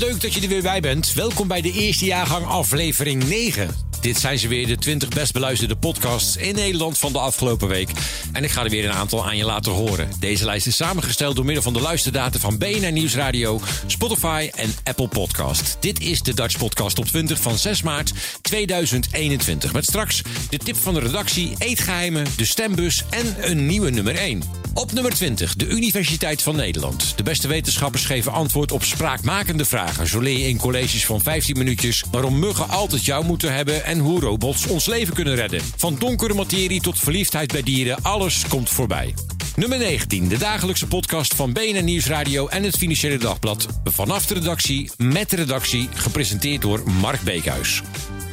Leuk 0.00 0.20
dat 0.20 0.34
je 0.34 0.40
er 0.40 0.48
weer 0.48 0.62
bij 0.62 0.80
bent. 0.80 1.12
Welkom 1.12 1.48
bij 1.48 1.60
de 1.60 1.72
eerste 1.72 2.04
jaargang 2.04 2.46
aflevering 2.46 3.28
9. 3.28 3.74
Dit 4.00 4.18
zijn 4.18 4.38
ze 4.38 4.48
weer, 4.48 4.66
de 4.66 4.76
20 4.76 5.08
best 5.08 5.32
beluisterde 5.32 5.76
podcasts 5.76 6.36
in 6.36 6.54
Nederland 6.54 6.98
van 6.98 7.12
de 7.12 7.18
afgelopen 7.18 7.68
week. 7.68 7.90
En 8.32 8.44
ik 8.44 8.50
ga 8.50 8.64
er 8.64 8.70
weer 8.70 8.84
een 8.84 8.92
aantal 8.92 9.26
aan 9.26 9.36
je 9.36 9.44
laten 9.44 9.72
horen. 9.72 10.08
Deze 10.20 10.44
lijst 10.44 10.66
is 10.66 10.76
samengesteld 10.76 11.36
door 11.36 11.44
middel 11.44 11.62
van 11.62 11.72
de 11.72 11.80
luisterdata 11.80 12.38
van 12.38 12.58
BNR 12.58 12.92
Nieuwsradio, 12.92 13.60
Spotify 13.86 14.50
en 14.54 14.74
Apple 14.84 15.08
Podcast. 15.08 15.76
Dit 15.80 16.00
is 16.00 16.22
de 16.22 16.34
Dutch 16.34 16.58
Podcast 16.58 16.98
op 16.98 17.06
20 17.06 17.40
van 17.40 17.58
6 17.58 17.82
maart 17.82 18.12
2021. 18.42 19.72
Met 19.72 19.84
straks 19.84 20.22
de 20.50 20.58
tip 20.58 20.76
van 20.76 20.94
de 20.94 21.00
redactie, 21.00 21.54
eetgeheimen, 21.58 22.26
de 22.36 22.44
stembus 22.44 23.04
en 23.10 23.50
een 23.50 23.66
nieuwe 23.66 23.90
nummer 23.90 24.16
1. 24.16 24.42
Op 24.74 24.92
nummer 24.92 25.12
20, 25.12 25.54
de 25.54 25.66
Universiteit 25.66 26.42
van 26.42 26.56
Nederland. 26.56 27.12
De 27.16 27.22
beste 27.22 27.48
wetenschappers 27.48 28.04
geven 28.04 28.32
antwoord 28.32 28.72
op 28.72 28.84
spraakmakende 28.84 29.64
vragen. 29.64 30.06
Zo 30.06 30.20
leer 30.20 30.38
je 30.38 30.48
in 30.48 30.58
colleges 30.58 31.06
van 31.06 31.20
15 31.20 31.58
minuutjes 31.58 32.04
waarom 32.10 32.38
muggen 32.38 32.68
altijd 32.68 33.04
jou 33.04 33.24
moeten 33.24 33.54
hebben 33.54 33.84
en 33.84 33.98
hoe 33.98 34.20
robots 34.20 34.66
ons 34.66 34.86
leven 34.86 35.14
kunnen 35.14 35.34
redden. 35.34 35.60
Van 35.76 35.96
donkere 35.98 36.34
materie 36.34 36.80
tot 36.80 36.98
verliefdheid 36.98 37.52
bij 37.52 37.62
dieren, 37.62 38.02
alles 38.02 38.46
komt 38.48 38.70
voorbij. 38.70 39.14
Nummer 39.56 39.78
19, 39.78 40.28
de 40.28 40.38
dagelijkse 40.38 40.86
podcast 40.86 41.34
van 41.34 41.52
BNN 41.52 41.84
Nieuwsradio 41.84 42.46
en 42.48 42.62
het 42.62 42.76
Financiële 42.76 43.18
Dagblad. 43.18 43.66
Vanaf 43.84 44.26
de 44.26 44.34
redactie, 44.34 44.90
met 44.96 45.30
de 45.30 45.36
redactie, 45.36 45.88
gepresenteerd 45.94 46.62
door 46.62 46.82
Mark 46.90 47.20
Beekhuis. 47.20 47.82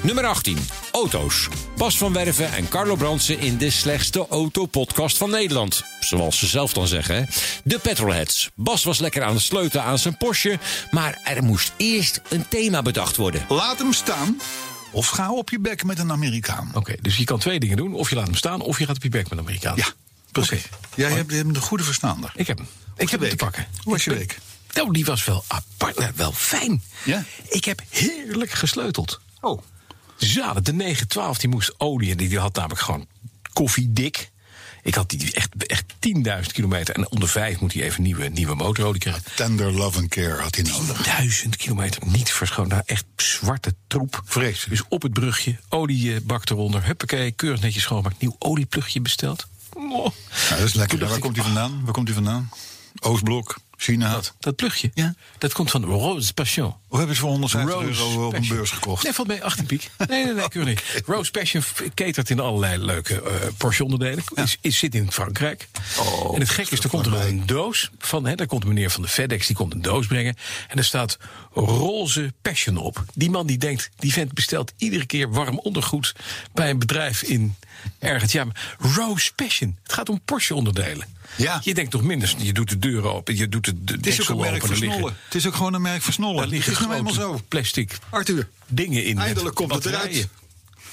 Nummer 0.01 0.25
18, 0.25 0.57
auto's. 0.91 1.47
Bas 1.77 1.97
van 1.97 2.13
Werven 2.13 2.53
en 2.53 2.69
Carlo 2.69 2.95
Brandsen 2.95 3.39
in 3.39 3.57
de 3.57 3.69
slechtste 3.69 4.27
autopodcast 4.29 5.17
van 5.17 5.29
Nederland. 5.29 5.83
Zoals 5.99 6.37
ze 6.39 6.47
zelf 6.47 6.73
dan 6.73 6.87
zeggen. 6.87 7.15
hè. 7.15 7.23
De 7.63 7.79
Petrolheads. 7.79 8.49
Bas 8.55 8.83
was 8.83 8.99
lekker 8.99 9.23
aan 9.23 9.33
het 9.33 9.43
sleutelen 9.43 9.85
aan 9.85 9.99
zijn 9.99 10.17
Porsche, 10.17 10.59
maar 10.91 11.19
er 11.23 11.43
moest 11.43 11.71
eerst 11.77 12.21
een 12.29 12.47
thema 12.47 12.81
bedacht 12.81 13.15
worden. 13.15 13.45
Laat 13.49 13.79
hem 13.79 13.93
staan 13.93 14.39
of 14.91 15.07
ga 15.07 15.31
op 15.31 15.49
je 15.49 15.59
bek 15.59 15.83
met 15.83 15.99
een 15.99 16.11
Amerikaan. 16.11 16.71
Oké, 16.73 16.95
dus 17.01 17.17
je 17.17 17.23
kan 17.23 17.39
twee 17.39 17.59
dingen 17.59 17.77
doen. 17.77 17.93
Of 17.93 18.09
je 18.09 18.15
laat 18.15 18.25
hem 18.25 18.35
staan, 18.35 18.61
of 18.61 18.79
je 18.79 18.85
gaat 18.85 18.95
op 18.95 19.03
je 19.03 19.09
bek 19.09 19.23
met 19.29 19.31
een 19.31 19.43
Amerikaan. 19.45 19.75
Ja, 19.75 19.87
precies. 20.31 20.63
Oké. 20.65 20.77
Jij 20.95 21.11
hebt, 21.11 21.31
hebt 21.31 21.55
een 21.55 21.61
goede 21.61 21.83
verstaander. 21.83 22.31
Ik 22.35 22.47
heb 22.47 22.57
hem. 22.57 22.67
Ik 22.97 23.09
heb 23.09 23.19
hem 23.19 23.29
te 23.29 23.35
pakken. 23.35 23.67
Hoe 23.83 23.93
was 23.93 24.03
je 24.03 24.13
week? 24.13 24.39
Nou, 24.73 24.91
die 24.93 25.05
was 25.05 25.25
wel 25.25 25.43
apart, 25.47 26.15
wel 26.15 26.31
fijn. 26.31 26.83
Ja? 27.03 27.23
Ik 27.49 27.65
heb 27.65 27.81
heerlijk 27.89 28.51
gesleuteld. 28.51 29.19
Oh. 29.41 29.61
Zalig, 30.17 30.63
de 30.63 30.73
912 30.73 31.37
die 31.37 31.49
moest 31.49 31.73
olie 31.77 32.15
die, 32.15 32.29
die 32.29 32.39
had 32.39 32.55
namelijk 32.55 32.81
gewoon 32.81 33.07
koffiedik. 33.53 34.31
Ik 34.83 34.95
had 34.95 35.09
die 35.09 35.33
echt, 35.33 35.65
echt 35.65 35.83
10.000 36.43 36.51
kilometer. 36.51 36.95
En 36.95 37.11
onder 37.11 37.29
vijf 37.29 37.59
moet 37.59 37.73
hij 37.73 37.83
even 37.83 38.03
nieuwe, 38.03 38.27
nieuwe 38.27 38.55
motorolie 38.55 38.99
krijgen. 38.99 39.23
Tender 39.35 39.71
love 39.71 39.99
and 39.99 40.07
care 40.07 40.41
had 40.41 40.55
hij 40.55 40.63
nodig. 40.63 41.03
1000 41.03 41.55
kilometer 41.55 42.01
niet 42.05 42.31
verschoond. 42.31 42.67
Nou, 42.67 42.81
echt 42.85 43.05
zwarte 43.15 43.75
troep. 43.87 44.21
Vreselijk. 44.25 44.69
Dus 44.69 44.83
op 44.89 45.01
het 45.01 45.13
brugje, 45.13 45.57
oliebak 45.69 46.49
eronder. 46.49 46.85
Huppakee, 46.85 47.31
keurig 47.31 47.61
netjes 47.61 47.83
schoonmaakt. 47.83 48.21
Nieuw 48.21 48.35
olieplugje 48.39 49.01
besteld. 49.01 49.47
Oh. 49.73 50.07
Dat 50.49 50.59
is 50.59 50.73
lekker. 50.73 51.07
Waar 51.07 51.19
komt 51.19 51.35
hij 51.35 51.45
vandaan? 51.45 51.81
Waar 51.83 51.93
komt 51.93 52.07
hij 52.07 52.15
vandaan? 52.15 52.49
Oostblok, 52.99 53.57
China. 53.77 54.19
Dat 54.39 54.55
plugje, 54.55 54.91
Ja. 54.93 55.15
dat 55.37 55.53
komt 55.53 55.71
van 55.71 55.83
Rose 55.83 56.33
Passion. 56.33 56.75
Hoe 56.87 56.97
hebben 56.97 57.15
ze 57.15 57.21
voor 57.21 57.31
150 57.31 57.73
Rose 57.73 58.01
euro 58.01 58.27
op 58.27 58.33
een 58.33 58.47
beurs 58.47 58.71
gekocht? 58.71 59.03
Nee, 59.03 59.13
valt 59.13 59.27
mee 59.27 59.43
18 59.43 59.65
piek. 59.65 59.89
Nee, 60.07 60.25
nee, 60.25 60.33
nee, 60.33 60.47
keurig 60.47 60.69
niet. 60.93 61.03
Rose 61.15 61.31
Passion 61.31 61.63
catert 61.93 62.29
in 62.29 62.39
allerlei 62.39 62.77
leuke 62.77 63.21
eh 63.21 63.47
Porsche-onderdelen. 63.57 64.23
Is, 64.33 64.57
is, 64.61 64.77
zit 64.77 64.95
in 64.95 65.11
Frankrijk. 65.11 65.67
Oh, 65.99 66.33
en 66.35 66.39
het 66.39 66.49
gekke 66.49 66.71
is, 66.71 66.79
er 66.83 66.89
komt 66.89 67.05
er 67.05 67.13
een 67.25 67.45
doos 67.45 67.89
van. 67.99 68.25
Hè, 68.25 68.35
daar 68.35 68.47
komt 68.47 68.63
een 68.63 68.69
meneer 68.69 68.89
van 68.91 69.01
de 69.01 69.07
FedEx, 69.07 69.47
die 69.47 69.55
komt 69.55 69.73
een 69.73 69.81
doos 69.81 70.07
brengen. 70.07 70.35
En 70.67 70.77
er 70.77 70.83
staat 70.85 71.17
Roze 71.53 72.33
Passion 72.41 72.77
op. 72.77 73.03
Die 73.13 73.29
man 73.29 73.47
die 73.47 73.57
denkt, 73.57 73.89
die 73.95 74.13
vent 74.13 74.33
bestelt 74.33 74.73
iedere 74.77 75.05
keer 75.05 75.29
warm 75.31 75.59
ondergoed 75.59 76.13
bij 76.53 76.69
een 76.69 76.79
bedrijf 76.79 77.21
in 77.23 77.55
ergens. 77.99 78.31
Ja, 78.31 78.43
maar 78.45 78.75
Rose 78.95 79.33
Passion. 79.35 79.77
Het 79.83 79.93
gaat 79.93 80.09
om 80.09 80.21
Porsche-onderdelen. 80.25 81.07
Ja. 81.35 81.61
Je 81.63 81.73
denkt 81.73 81.91
toch 81.91 82.01
minder, 82.03 82.33
je 82.37 82.53
doet 82.53 82.69
de 82.69 82.79
deuren 82.79 83.13
open, 83.13 83.35
je 83.35 83.49
doet 83.49 83.65
de, 83.65 83.83
de 83.83 83.93
Het 83.93 84.05
is 84.07 84.21
ook 84.21 84.29
een 84.29 84.37
merk 84.37 84.61
er 84.61 84.67
versnollen. 84.67 85.15
Het 85.25 85.35
is 85.35 85.47
ook 85.47 85.55
gewoon 85.55 85.73
een 85.73 85.81
merk 85.81 86.01
versnollen. 86.01 86.35
Daar 86.35 86.43
Het 86.45 86.53
liggen 86.53 86.71
is 86.73 86.79
nou 86.79 86.93
eenmaal 86.93 87.13
grote 87.13 87.37
zo. 87.37 87.43
plastic 87.47 87.97
Arthur, 88.09 88.49
dingen 88.67 89.03
in. 89.05 89.17
eindelijk 89.17 89.55
komt 89.55 89.73
het 89.73 89.85
eruit. 89.85 90.27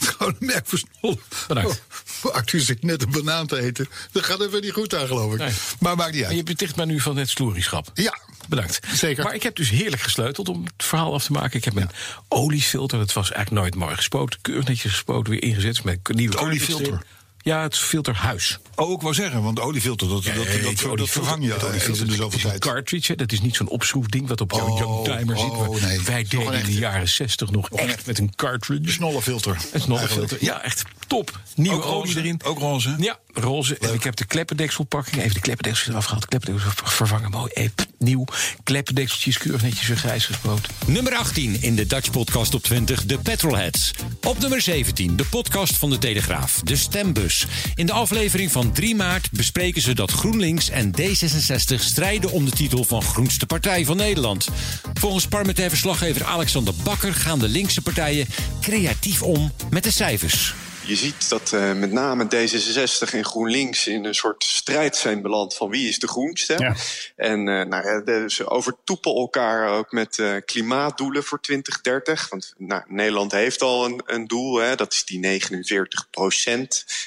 Gewoon 0.00 0.36
een 0.40 0.46
merk 0.46 0.66
versnollen. 0.68 1.18
Bedankt. 1.48 1.82
Oh, 2.22 2.34
Arthur 2.34 2.60
zit 2.60 2.82
net 2.82 3.02
een 3.02 3.10
banaan 3.10 3.46
te 3.46 3.60
eten. 3.60 3.88
Dat 4.12 4.24
gaat 4.24 4.40
even 4.40 4.60
niet 4.60 4.72
goed 4.72 4.94
aan, 4.94 5.06
geloof 5.06 5.32
ik. 5.32 5.38
Nee. 5.38 5.52
Maar 5.80 5.96
maakt 5.96 6.12
niet 6.12 6.22
En 6.22 6.30
je 6.30 6.36
uit. 6.36 6.44
beticht 6.44 6.76
mij 6.76 6.84
nu 6.84 7.00
van 7.00 7.16
het 7.16 7.28
sloerieschap. 7.28 7.90
Ja, 7.94 8.18
Bedankt. 8.48 8.80
Zeker. 8.92 9.24
Maar 9.24 9.34
ik 9.34 9.42
heb 9.42 9.56
dus 9.56 9.70
heerlijk 9.70 10.02
gesleuteld 10.02 10.48
om 10.48 10.64
het 10.64 10.86
verhaal 10.86 11.14
af 11.14 11.24
te 11.24 11.32
maken. 11.32 11.58
Ik 11.58 11.64
heb 11.64 11.76
een 11.76 11.90
oliefilter, 12.28 12.98
dat 12.98 13.12
was 13.12 13.32
eigenlijk 13.32 13.62
nooit 13.62 13.74
mooi 13.74 13.96
gespoten. 13.96 14.40
Keurig 14.40 14.66
netjes 14.66 14.92
gespoten, 14.92 15.30
weer 15.30 15.42
ingezet 15.42 15.84
met 15.84 15.98
een 16.02 16.16
nieuwe 16.16 16.38
oliefilter? 16.38 17.02
Ja, 17.44 17.62
het 17.62 17.78
filterhuis. 17.78 18.58
Oh, 18.74 18.92
ik 18.92 19.00
wou 19.00 19.14
zeggen, 19.14 19.42
want 19.42 19.60
oliefilter, 19.60 20.08
dat, 20.08 20.24
dat, 20.24 20.34
dat, 20.34 20.98
dat, 20.98 21.10
vervang 21.10 21.44
je 21.44 21.52
het 21.52 21.64
oliefilter 21.64 22.12
zoveel 22.12 22.50
een 22.50 22.58
cartridge, 22.58 23.16
dat 23.16 23.32
is 23.32 23.40
niet 23.40 23.56
zo'n 23.56 23.68
opschroefding 23.68 24.28
wat 24.28 24.40
op 24.40 24.52
jouw 24.52 24.68
Oh, 24.68 24.78
young 24.78 25.04
timer 25.04 25.38
zit. 25.38 25.50
oh, 25.50 25.82
nee. 25.82 26.00
Wij 26.00 26.22
deden 26.22 26.46
een 26.46 26.58
in 26.58 26.64
de 26.64 26.72
jaren 26.72 27.08
60 27.08 27.50
nog 27.50 27.70
echt 27.70 28.06
met 28.06 28.18
een 28.18 28.34
cartridge. 28.34 28.92
Snollenfilter. 28.92 29.56
Een 29.72 29.80
snollenfilter. 29.80 30.38
Ja, 30.40 30.62
echt 30.62 30.82
top. 31.14 31.40
Nieuwe 31.54 31.76
Ook 31.76 31.84
olie 31.84 31.94
roze? 31.94 32.18
erin. 32.18 32.40
Ook 32.44 32.58
roze? 32.58 32.94
Ja, 32.98 33.18
roze. 33.32 33.78
En 33.78 33.94
ik 33.94 34.02
heb 34.04 34.16
de 34.16 34.24
kleppendekselpakking. 34.24 35.16
Even 35.16 35.34
de 35.34 35.40
kleppendekseltjes 35.40 35.94
eraf 35.94 36.04
gehaald. 36.04 36.26
Kleppendekseltjes 36.26 36.92
vervangen. 36.92 37.30
Mooi. 37.30 37.50
Even 37.52 37.72
nieuw. 37.98 38.24
Kleppendekseltjes 38.62 39.38
keurig 39.38 39.62
netjes 39.62 39.86
weer 39.86 39.96
grijs 39.96 40.26
gespoten. 40.26 40.72
Nummer 40.86 41.14
18 41.14 41.62
in 41.62 41.76
de 41.76 41.86
Dutch 41.86 42.10
Podcast 42.10 42.54
op 42.54 42.62
20, 42.62 43.04
de 43.04 43.18
Petrolheads. 43.18 43.90
Op 44.22 44.38
nummer 44.38 44.60
17, 44.60 45.16
de 45.16 45.24
podcast 45.24 45.76
van 45.76 45.90
de 45.90 45.98
Telegraaf, 45.98 46.60
de 46.64 46.76
Stembus. 46.76 47.46
In 47.74 47.86
de 47.86 47.92
aflevering 47.92 48.52
van 48.52 48.72
3 48.72 48.94
maart 48.94 49.30
bespreken 49.30 49.82
ze 49.82 49.94
dat 49.94 50.10
GroenLinks 50.10 50.70
en 50.70 50.94
D66 51.00 51.74
strijden 51.80 52.30
om 52.30 52.44
de 52.44 52.50
titel 52.50 52.84
van 52.84 53.02
Groenste 53.02 53.46
Partij 53.46 53.84
van 53.84 53.96
Nederland. 53.96 54.48
Volgens 54.94 55.26
parlementair 55.26 55.68
verslaggever 55.68 56.24
Alexander 56.24 56.74
Bakker 56.82 57.14
gaan 57.14 57.38
de 57.38 57.48
linkse 57.48 57.82
partijen 57.82 58.26
creatief 58.60 59.22
om 59.22 59.52
met 59.70 59.82
de 59.82 59.92
cijfers. 59.92 60.54
Je 60.86 60.96
ziet 60.96 61.28
dat 61.28 61.52
eh, 61.52 61.72
met 61.72 61.92
name 61.92 62.24
D66 62.24 63.12
en 63.12 63.24
GroenLinks 63.24 63.86
in 63.86 64.04
een 64.04 64.14
soort 64.14 64.44
strijd 64.44 64.96
zijn 64.96 65.22
beland 65.22 65.54
van 65.54 65.70
wie 65.70 65.88
is 65.88 65.98
de 65.98 66.08
groenste. 66.08 66.54
Ja. 66.58 66.74
En 67.16 67.48
eh, 67.48 67.66
nou, 67.66 67.86
ja, 67.86 68.00
de- 68.00 68.24
ze 68.26 68.48
overtoepelen 68.50 69.16
elkaar 69.16 69.68
ook 69.68 69.92
met 69.92 70.18
eh, 70.18 70.36
klimaatdoelen 70.44 71.24
voor 71.24 71.40
2030. 71.40 72.28
Want 72.28 72.54
nou, 72.58 72.82
Nederland 72.86 73.32
heeft 73.32 73.62
al 73.62 73.84
een, 73.84 74.02
een 74.06 74.26
doel, 74.26 74.56
hè, 74.56 74.76
dat 74.76 74.92
is 74.92 75.04
die 75.04 75.40
49% 75.40 75.48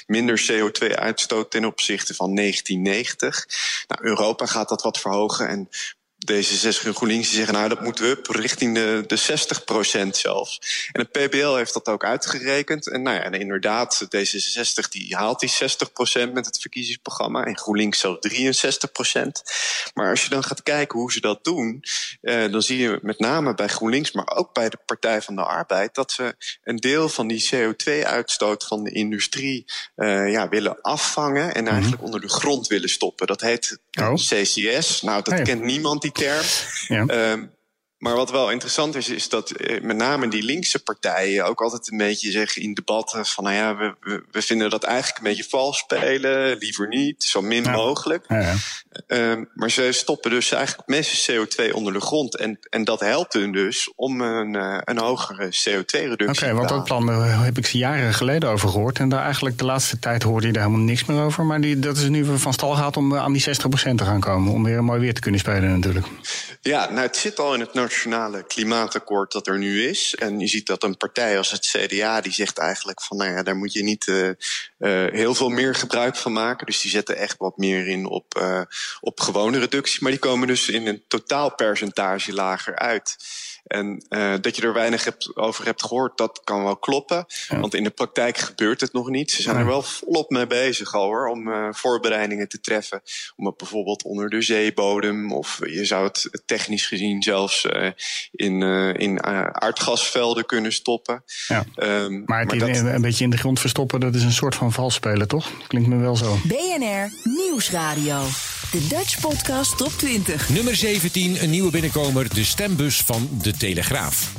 minder 0.06 0.46
CO2-uitstoot 0.52 1.50
ten 1.50 1.64
opzichte 1.64 2.14
van 2.14 2.34
1990. 2.34 3.46
Nou, 3.88 4.02
Europa 4.04 4.46
gaat 4.46 4.68
dat 4.68 4.82
wat 4.82 4.98
verhogen 5.00 5.48
en 5.48 5.68
D66 6.18 6.86
en 6.86 6.94
GroenLinks 6.94 7.32
zeggen, 7.32 7.54
nou 7.54 7.68
dat 7.68 7.80
moeten 7.80 8.04
we 8.04 8.10
up 8.10 8.26
richting 8.26 8.74
de, 8.74 9.04
de 9.06 9.18
60% 10.06 10.08
zelfs. 10.10 10.60
En 10.92 11.00
het 11.00 11.10
PBL 11.10 11.54
heeft 11.54 11.74
dat 11.74 11.86
ook 11.86 12.04
uitgerekend. 12.04 12.88
En 12.88 13.02
nou 13.02 13.16
ja, 13.16 13.22
en 13.22 13.32
inderdaad, 13.32 14.06
D66 14.16 14.88
die 14.90 15.16
haalt 15.16 15.40
die 15.40 15.50
60% 15.50 16.32
met 16.32 16.46
het 16.46 16.60
verkiezingsprogramma. 16.60 17.44
En 17.44 17.58
GroenLinks 17.58 17.98
zelfs 17.98 18.28
63% 18.28 19.42
Maar 19.94 20.10
als 20.10 20.22
je 20.22 20.30
dan 20.30 20.44
gaat 20.44 20.62
kijken 20.62 20.98
hoe 20.98 21.12
ze 21.12 21.20
dat 21.20 21.44
doen, 21.44 21.82
eh, 22.20 22.52
dan 22.52 22.62
zie 22.62 22.78
je 22.78 22.98
met 23.02 23.18
name 23.18 23.54
bij 23.54 23.68
GroenLinks, 23.68 24.12
maar 24.12 24.36
ook 24.36 24.52
bij 24.52 24.68
de 24.68 24.78
Partij 24.86 25.22
van 25.22 25.36
de 25.36 25.44
Arbeid, 25.44 25.94
dat 25.94 26.12
ze 26.12 26.36
een 26.62 26.76
deel 26.76 27.08
van 27.08 27.28
die 27.28 27.48
CO2-uitstoot 27.54 28.64
van 28.64 28.84
de 28.84 28.90
industrie 28.90 29.64
eh, 29.94 30.30
ja, 30.30 30.48
willen 30.48 30.80
afvangen 30.80 31.54
en 31.54 31.68
eigenlijk 31.68 32.02
onder 32.02 32.20
de 32.20 32.28
grond 32.28 32.66
willen 32.66 32.88
stoppen. 32.88 33.26
Dat 33.26 33.40
heet 33.40 33.78
Oh. 34.00 34.14
CCS. 34.14 35.02
Nou, 35.02 35.22
dat 35.22 35.42
kent 35.42 35.62
niemand 35.62 36.02
die 36.02 36.07
term. 36.12 36.44
Ja. 36.88 37.06
Ehm, 37.06 37.46
Maar 37.98 38.14
wat 38.14 38.30
wel 38.30 38.50
interessant 38.50 38.94
is, 38.96 39.08
is 39.08 39.28
dat 39.28 39.50
eh, 39.50 39.80
met 39.82 39.96
name 39.96 40.28
die 40.28 40.42
linkse 40.42 40.82
partijen 40.82 41.44
ook 41.44 41.60
altijd 41.60 41.90
een 41.90 41.98
beetje 41.98 42.30
zeggen 42.30 42.62
in 42.62 42.74
debatten 42.74 43.26
van, 43.26 43.44
nou 43.44 43.56
ja, 43.56 43.76
we, 43.76 43.94
we, 44.00 44.24
we 44.30 44.42
vinden 44.42 44.70
dat 44.70 44.82
eigenlijk 44.84 45.18
een 45.18 45.24
beetje 45.24 45.48
vals 45.48 45.78
spelen, 45.78 46.56
liever 46.58 46.88
niet, 46.88 47.24
zo 47.24 47.42
min 47.42 47.70
mogelijk. 47.70 48.24
Ja, 48.28 48.54
Ehm, 49.06 49.44
maar 49.54 49.70
ze 49.70 49.92
stoppen 49.92 50.30
dus 50.30 50.52
eigenlijk 50.52 50.88
meeste 50.88 51.32
CO2 51.32 51.74
onder 51.74 51.92
de 51.92 52.00
grond. 52.00 52.36
En, 52.36 52.58
en 52.70 52.84
dat 52.84 53.00
helpt 53.00 53.32
hun 53.32 53.52
dus 53.52 53.92
om 53.96 54.20
een, 54.20 54.56
eh, 54.56 54.78
een 54.84 54.98
hogere 54.98 55.46
CO2-reductie 55.46 56.28
Oké, 56.28 56.48
te 56.48 56.54
want 56.54 56.68
dat 56.68 56.84
plan 56.84 57.10
eh, 57.10 57.42
heb 57.42 57.58
ik 57.58 57.66
ze 57.66 57.78
jaren 57.78 58.14
geleden 58.14 58.48
over 58.48 58.68
gehoord. 58.68 58.98
En 58.98 59.08
daar 59.08 59.22
eigenlijk 59.22 59.58
de 59.58 59.64
laatste 59.64 59.98
tijd 59.98 60.22
hoorde 60.22 60.46
je 60.46 60.52
daar 60.52 60.62
helemaal 60.62 60.84
niks 60.84 61.04
meer 61.04 61.22
over. 61.22 61.44
Maar 61.44 61.60
die, 61.60 61.78
dat 61.78 61.96
is 61.96 62.08
nu 62.08 62.24
van 62.38 62.52
stal 62.52 62.74
gaat 62.74 62.96
om 62.96 63.14
eh, 63.14 63.22
aan 63.22 63.32
die 63.32 63.44
60% 63.44 63.94
te 63.94 64.04
gaan 64.04 64.20
komen. 64.20 64.52
Om 64.52 64.64
weer 64.64 64.84
mooi 64.84 65.00
weer 65.00 65.14
te 65.14 65.20
kunnen 65.20 65.40
spelen 65.40 65.70
natuurlijk. 65.70 66.06
Ja, 66.60 66.90
nou, 66.90 67.00
het 67.00 67.16
zit 67.16 67.38
al 67.38 67.54
in 67.54 67.60
het 67.60 67.74
nationale 67.74 68.42
klimaatakkoord 68.46 69.32
dat 69.32 69.46
er 69.46 69.58
nu 69.58 69.82
is. 69.88 70.14
En 70.14 70.38
je 70.38 70.46
ziet 70.46 70.66
dat 70.66 70.82
een 70.82 70.96
partij 70.96 71.38
als 71.38 71.50
het 71.50 71.66
CDA, 71.66 72.20
die 72.20 72.32
zegt 72.32 72.58
eigenlijk 72.58 73.02
van, 73.02 73.16
nou 73.16 73.30
ja, 73.30 73.42
daar 73.42 73.56
moet 73.56 73.72
je 73.72 73.82
niet 73.82 74.12
heel 75.10 75.34
veel 75.34 75.48
meer 75.48 75.74
gebruik 75.74 76.16
van 76.16 76.32
maken. 76.32 76.66
Dus 76.66 76.80
die 76.80 76.90
zetten 76.90 77.16
echt 77.16 77.38
wat 77.38 77.56
meer 77.56 77.88
in 77.88 78.06
op, 78.06 78.34
op 79.00 79.20
gewone 79.20 79.58
reductie. 79.58 79.98
Maar 80.02 80.10
die 80.10 80.20
komen 80.20 80.46
dus 80.46 80.68
in 80.68 80.86
een 80.86 81.02
totaalpercentage 81.08 82.32
lager 82.32 82.76
uit. 82.76 83.16
En 83.66 84.04
eh, 84.08 84.34
dat 84.40 84.56
je 84.56 84.62
er 84.62 84.72
weinig 84.72 85.04
hebt, 85.04 85.36
over 85.36 85.64
hebt 85.64 85.82
gehoord, 85.82 86.18
dat 86.18 86.40
kan 86.44 86.62
wel 86.64 86.76
kloppen. 86.76 87.26
Want 87.48 87.74
in 87.74 87.84
de 87.84 87.90
praktijk 87.90 88.38
gebeurt 88.38 88.80
het 88.80 88.92
nog 88.92 89.08
niet. 89.08 89.30
Ze 89.30 89.42
zijn 89.42 89.56
er 89.56 89.66
wel 89.66 89.82
volop 89.82 90.30
mee 90.30 90.46
bezig 90.46 90.94
al 90.94 91.04
hoor, 91.04 91.26
om 91.28 91.52
eh, 91.52 91.68
voorbereidingen 91.70 92.48
te 92.48 92.60
treffen. 92.60 93.02
Om 93.36 93.46
het 93.46 93.56
bijvoorbeeld 93.56 94.02
onder 94.02 94.30
de 94.30 94.42
zeebodem, 94.42 95.32
of 95.32 95.58
je 95.64 95.84
zou 95.84 96.04
het 96.04 96.42
technisch 96.46 96.86
gezien 96.86 97.22
zelfs 97.22 97.66
eh, 97.66 97.90
in, 98.30 98.62
eh, 98.62 98.94
in 98.94 99.22
aardgasvelden 99.62 100.46
kunnen 100.46 100.72
stoppen. 100.72 101.24
Ja. 101.48 101.64
Ehm, 101.74 102.22
Maar 102.24 102.40
het 102.40 102.58
dat- 102.58 102.68
in- 102.68 102.86
een 102.86 103.00
beetje 103.02 103.24
in 103.24 103.30
de 103.30 103.36
grond 103.36 103.60
verstoppen, 103.60 104.00
dat 104.00 104.14
is 104.14 104.22
een 104.22 104.32
soort 104.32 104.54
van 104.54 104.72
vals 104.72 104.94
spelen, 104.94 105.28
toch? 105.28 105.50
Klinkt 105.66 105.88
me 105.88 105.96
wel 105.96 106.16
zo. 106.16 106.38
BNR 106.44 107.10
Nieuwsradio. 107.24 108.20
De 108.78 108.88
Dutch 108.88 109.20
Podcast 109.20 109.76
Top 109.76 109.92
20. 109.96 110.48
Nummer 110.48 110.76
17, 110.76 111.42
een 111.42 111.50
nieuwe 111.50 111.70
binnenkomer, 111.70 112.34
de 112.34 112.44
stembus 112.44 112.96
van 112.96 113.28
De 113.42 113.52
Telegraaf. 113.52 114.32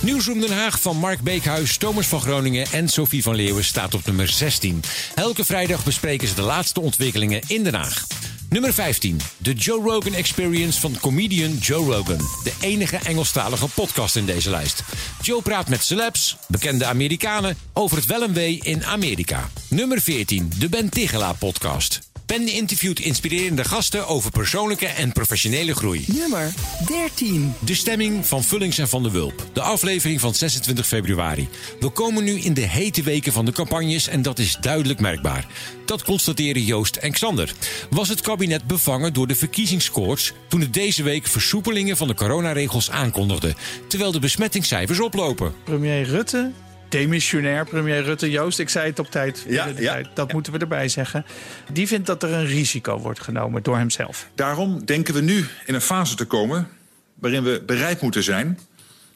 Nieuwsroom 0.00 0.40
Den 0.40 0.52
Haag 0.52 0.80
van 0.80 0.96
Mark 0.96 1.20
Beekhuis, 1.20 1.76
Thomas 1.76 2.06
van 2.06 2.20
Groningen 2.20 2.66
en 2.72 2.88
Sophie 2.88 3.22
van 3.22 3.34
Leeuwen 3.34 3.64
staat 3.64 3.94
op 3.94 4.06
nummer 4.06 4.28
16. 4.28 4.82
Elke 5.14 5.44
vrijdag 5.44 5.84
bespreken 5.84 6.28
ze 6.28 6.34
de 6.34 6.42
laatste 6.42 6.80
ontwikkelingen 6.80 7.40
in 7.46 7.62
Den 7.62 7.74
Haag. 7.74 8.06
Nummer 8.48 8.72
15, 8.72 9.20
de 9.38 9.52
Joe 9.52 9.82
Rogan 9.82 10.14
Experience 10.14 10.80
van 10.80 10.98
comedian 11.00 11.56
Joe 11.56 11.94
Rogan. 11.94 12.28
De 12.44 12.52
enige 12.60 12.96
Engelstalige 12.96 13.68
podcast 13.68 14.16
in 14.16 14.26
deze 14.26 14.50
lijst. 14.50 14.82
Joe 15.22 15.42
praat 15.42 15.68
met 15.68 15.84
celebs, 15.84 16.36
bekende 16.48 16.84
Amerikanen, 16.84 17.56
over 17.72 17.96
het 17.96 18.06
wel 18.06 18.22
en 18.22 18.32
wee 18.32 18.60
in 18.62 18.84
Amerika. 18.84 19.50
Nummer 19.68 20.00
14, 20.00 20.52
de 20.58 20.68
Ben 20.68 20.88
Tigela 20.88 21.32
podcast. 21.32 22.12
Ben 22.34 22.48
interviewt 22.48 23.00
inspirerende 23.00 23.64
gasten 23.64 24.06
over 24.06 24.30
persoonlijke 24.30 24.86
en 24.86 25.12
professionele 25.12 25.74
groei. 25.74 26.04
Nummer 26.06 26.54
13. 26.86 27.54
De 27.58 27.74
stemming 27.74 28.26
van 28.26 28.44
Vullings 28.44 28.78
en 28.78 28.88
Van 28.88 29.02
de 29.02 29.10
Wulp. 29.10 29.46
De 29.52 29.60
aflevering 29.60 30.20
van 30.20 30.34
26 30.34 30.86
februari. 30.86 31.48
We 31.80 31.88
komen 31.88 32.24
nu 32.24 32.40
in 32.40 32.54
de 32.54 32.60
hete 32.60 33.02
weken 33.02 33.32
van 33.32 33.44
de 33.44 33.52
campagnes 33.52 34.08
en 34.08 34.22
dat 34.22 34.38
is 34.38 34.56
duidelijk 34.60 35.00
merkbaar. 35.00 35.46
Dat 35.84 36.02
constateren 36.02 36.62
Joost 36.62 36.96
en 36.96 37.12
Xander. 37.12 37.52
Was 37.90 38.08
het 38.08 38.20
kabinet 38.20 38.66
bevangen 38.66 39.12
door 39.12 39.26
de 39.26 39.34
verkiezingskoorts 39.34 40.32
toen 40.48 40.60
het 40.60 40.74
deze 40.74 41.02
week 41.02 41.26
versoepelingen 41.26 41.96
van 41.96 42.08
de 42.08 42.14
coronaregels 42.14 42.90
aankondigde, 42.90 43.54
terwijl 43.88 44.12
de 44.12 44.20
besmettingscijfers 44.20 45.00
oplopen? 45.00 45.54
Premier 45.64 46.04
Rutte, 46.04 46.50
demissionair 46.94 47.64
premier 47.64 48.02
Rutte, 48.02 48.30
Joost, 48.30 48.58
ik 48.58 48.68
zei 48.68 48.86
het 48.86 48.98
op 48.98 49.10
tijd. 49.10 49.44
Ja, 49.48 49.72
tijd, 49.72 50.08
dat 50.14 50.32
moeten 50.32 50.52
we 50.52 50.58
erbij 50.58 50.88
zeggen. 50.88 51.24
Die 51.72 51.86
vindt 51.86 52.06
dat 52.06 52.22
er 52.22 52.32
een 52.32 52.46
risico 52.46 52.98
wordt 52.98 53.20
genomen 53.20 53.62
door 53.62 53.76
hemzelf. 53.76 54.28
Daarom 54.34 54.84
denken 54.84 55.14
we 55.14 55.20
nu 55.20 55.44
in 55.66 55.74
een 55.74 55.80
fase 55.80 56.14
te 56.14 56.24
komen 56.24 56.68
waarin 57.14 57.42
we 57.42 57.62
bereid 57.66 58.00
moeten 58.00 58.22
zijn 58.22 58.58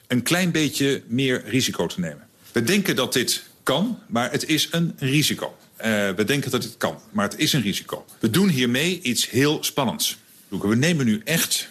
een 0.07 0.23
klein 0.23 0.51
beetje 0.51 1.03
meer 1.07 1.43
risico 1.47 1.87
te 1.87 2.01
nemen. 2.01 2.27
We 2.53 2.63
denken 2.63 2.97
dat 2.97 3.13
dit 3.13 3.43
kan, 3.63 3.99
maar 4.07 4.31
het 4.31 4.47
is 4.47 4.69
een 4.71 4.95
risico. 4.99 5.57
Eh, 5.77 5.91
we 6.11 6.25
denken 6.25 6.51
dat 6.51 6.63
dit 6.63 6.77
kan, 6.77 6.99
maar 7.11 7.25
het 7.25 7.39
is 7.39 7.53
een 7.53 7.63
risico. 7.63 8.05
We 8.19 8.31
doen 8.31 8.49
hiermee 8.49 9.01
iets 9.03 9.31
heel 9.31 9.65
spannends. 9.65 10.19
We 10.49 10.77
nemen 10.77 11.07
nu 11.07 11.21
echt 11.25 11.69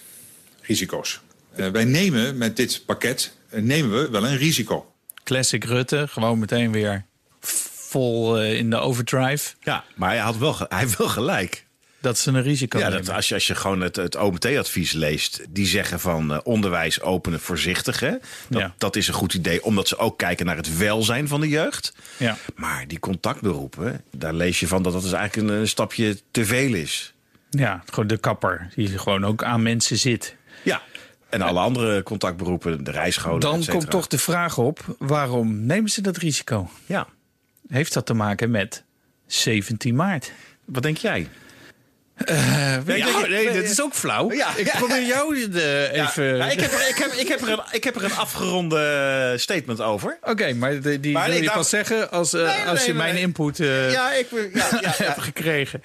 risico's. 0.61 1.19
Eh, 1.55 1.67
wij 1.67 1.85
nemen 1.85 2.37
met 2.37 2.55
dit 2.55 2.81
pakket 2.85 3.35
eh, 3.49 3.61
nemen 3.61 3.91
we 3.91 4.09
wel 4.09 4.25
een 4.25 4.37
risico. 4.37 4.91
Classic 5.27 5.63
Rutte, 5.63 6.07
gewoon 6.09 6.39
meteen 6.39 6.71
weer 6.71 7.05
vol 7.41 8.37
eh, 8.39 8.53
in 8.57 8.69
de 8.69 8.75
overdrive. 8.77 9.53
Ja, 9.61 9.83
maar 9.95 10.09
hij 10.09 10.17
had 10.19 10.37
wel, 10.37 10.55
hij 10.57 10.79
heeft 10.79 10.97
wel 10.97 11.07
gelijk. 11.09 11.65
Dat 12.01 12.17
ze 12.17 12.29
een 12.31 12.41
risico 12.41 12.77
Ja, 12.79 12.87
nemen. 12.89 13.05
dat, 13.05 13.15
als, 13.15 13.27
je, 13.27 13.33
als 13.33 13.47
je 13.47 13.55
gewoon 13.55 13.81
het, 13.81 13.95
het 13.95 14.15
OMT-advies 14.15 14.91
leest, 14.91 15.41
die 15.49 15.65
zeggen 15.65 15.99
van 15.99 16.33
eh, 16.33 16.39
onderwijs 16.43 17.01
openen 17.01 17.39
voorzichtig. 17.39 17.99
Hè? 17.99 18.11
Dat, 18.49 18.61
Ja. 18.61 18.73
dat 18.77 18.95
is 18.95 19.07
een 19.07 19.13
goed 19.13 19.33
idee, 19.33 19.63
omdat 19.63 19.87
ze 19.87 19.97
ook 19.97 20.17
kijken 20.17 20.45
naar 20.45 20.55
het 20.55 20.77
welzijn 20.77 21.27
van 21.27 21.41
de 21.41 21.47
jeugd. 21.47 21.93
Ja. 22.17 22.37
Maar 22.55 22.87
die 22.87 22.99
contactberoepen, 22.99 24.01
daar 24.11 24.33
lees 24.33 24.59
je 24.59 24.67
van 24.67 24.83
dat 24.83 24.93
dat 24.93 25.01
dus 25.01 25.11
eigenlijk 25.11 25.49
een, 25.49 25.55
een 25.59 25.67
stapje 25.67 26.17
te 26.31 26.45
veel 26.45 26.73
is. 26.73 27.13
ja, 27.49 27.83
gewoon 27.89 28.07
de 28.07 28.17
kapper 28.17 28.69
die 28.75 28.97
gewoon 28.97 29.25
ook 29.25 29.43
aan 29.43 29.61
mensen 29.63 29.97
zit. 29.97 30.35
Ja. 30.63 30.81
En 31.29 31.41
alle 31.41 31.59
andere 31.59 32.03
contactberoepen, 32.03 32.83
de 32.83 32.91
rijscholen. 32.91 33.39
Dan 33.39 33.65
komt 33.65 33.89
toch 33.89 34.07
de 34.07 34.17
vraag 34.17 34.57
op, 34.57 34.95
waarom 34.99 35.65
nemen 35.65 35.89
ze 35.89 36.01
dat 36.01 36.17
risico? 36.17 36.69
Ja. 36.85 37.07
Heeft 37.67 37.93
dat 37.93 38.05
te 38.05 38.13
maken 38.13 38.51
met 38.51 38.83
17 39.25 39.95
maart? 39.95 40.31
Wat 40.65 40.83
denk 40.83 40.97
jij? 40.97 41.27
Eh, 42.15 42.85
Ja, 42.85 42.95
je- 42.95 43.25
nee, 43.29 43.45
dat 43.45 43.63
is 43.63 43.81
ook 43.81 43.93
flauw. 43.93 44.31
Ja, 44.33 44.55
ik 44.55 44.71
probeer 44.77 45.05
jou 45.05 45.49
de, 45.49 45.89
Ja, 45.93 46.07
even... 46.07 46.35
ja, 46.37 46.49
ik, 46.49 46.59
heb 46.59 46.71
er, 46.71 46.89
ik, 46.89 46.95
heb, 46.97 47.11
ik, 47.11 47.27
heb 47.27 47.41
er 47.41 47.49
een, 47.49 47.61
ik 47.71 47.83
heb 47.83 47.95
er 47.95 48.03
een 48.03 48.15
afgeronde 48.15 49.33
statement 49.37 49.81
over. 49.81 50.17
Oké, 50.21 50.53
maar 50.53 50.81
die, 50.81 50.99
die 50.99 51.13
Maar 51.13 51.27
wil 51.27 51.37
ik 51.37 51.43
je 51.43 51.51
pas 51.51 51.69
zeggen 51.69 52.11
als, 52.11 52.33
eh, 52.33 52.67
als 52.67 52.85
je 52.85 52.93
mijn 52.93 53.17
input 53.17 53.59
eh, 53.59 53.91
Ja, 53.91 54.11
ik, 54.13 54.27
ja. 54.81 54.91
hebt 54.93 55.21
gekregen. 55.21 55.81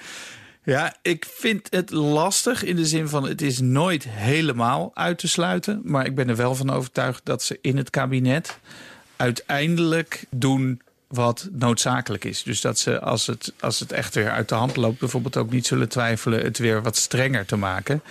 Ja, 0.65 0.97
ik 1.03 1.27
vind 1.29 1.67
het 1.71 1.91
lastig 1.91 2.65
in 2.65 2.77
de 2.77 2.87
zin 2.87 3.09
van 3.09 3.29
het 3.29 3.43
is 3.43 3.61
nooit 3.61 4.09
helemaal 4.09 4.91
uit 4.95 5.19
te 5.19 5.29
sluiten. 5.29 5.81
Maar 5.85 6.07
ik 6.07 6.15
ben 6.15 6.29
er 6.29 6.37
wel 6.37 6.55
van 6.55 6.71
overtuigd 6.71 7.21
dat 7.25 7.43
ze 7.43 7.59
in 7.61 7.77
het 7.77 7.91
kabinet 7.91 8.59
uiteindelijk 9.17 10.25
doen 10.31 10.81
wat 11.09 11.49
noodzakelijk 11.53 12.25
is. 12.25 12.43
Dus 12.43 12.61
dat 12.61 12.79
ze 12.79 13.01
als 13.01 13.27
het, 13.27 13.53
als 13.61 13.81
het 13.81 13.93
echt 13.93 14.15
weer 14.15 14.31
uit 14.31 14.49
de 14.49 14.55
hand 14.55 14.77
loopt, 14.77 14.99
bijvoorbeeld 14.99 15.37
ook 15.37 15.51
niet 15.51 15.67
zullen 15.67 15.89
twijfelen 15.89 16.43
het 16.43 16.59
weer 16.59 16.83
wat 16.83 16.97
strenger 16.97 17.47
te 17.47 17.57
maken. 17.57 18.03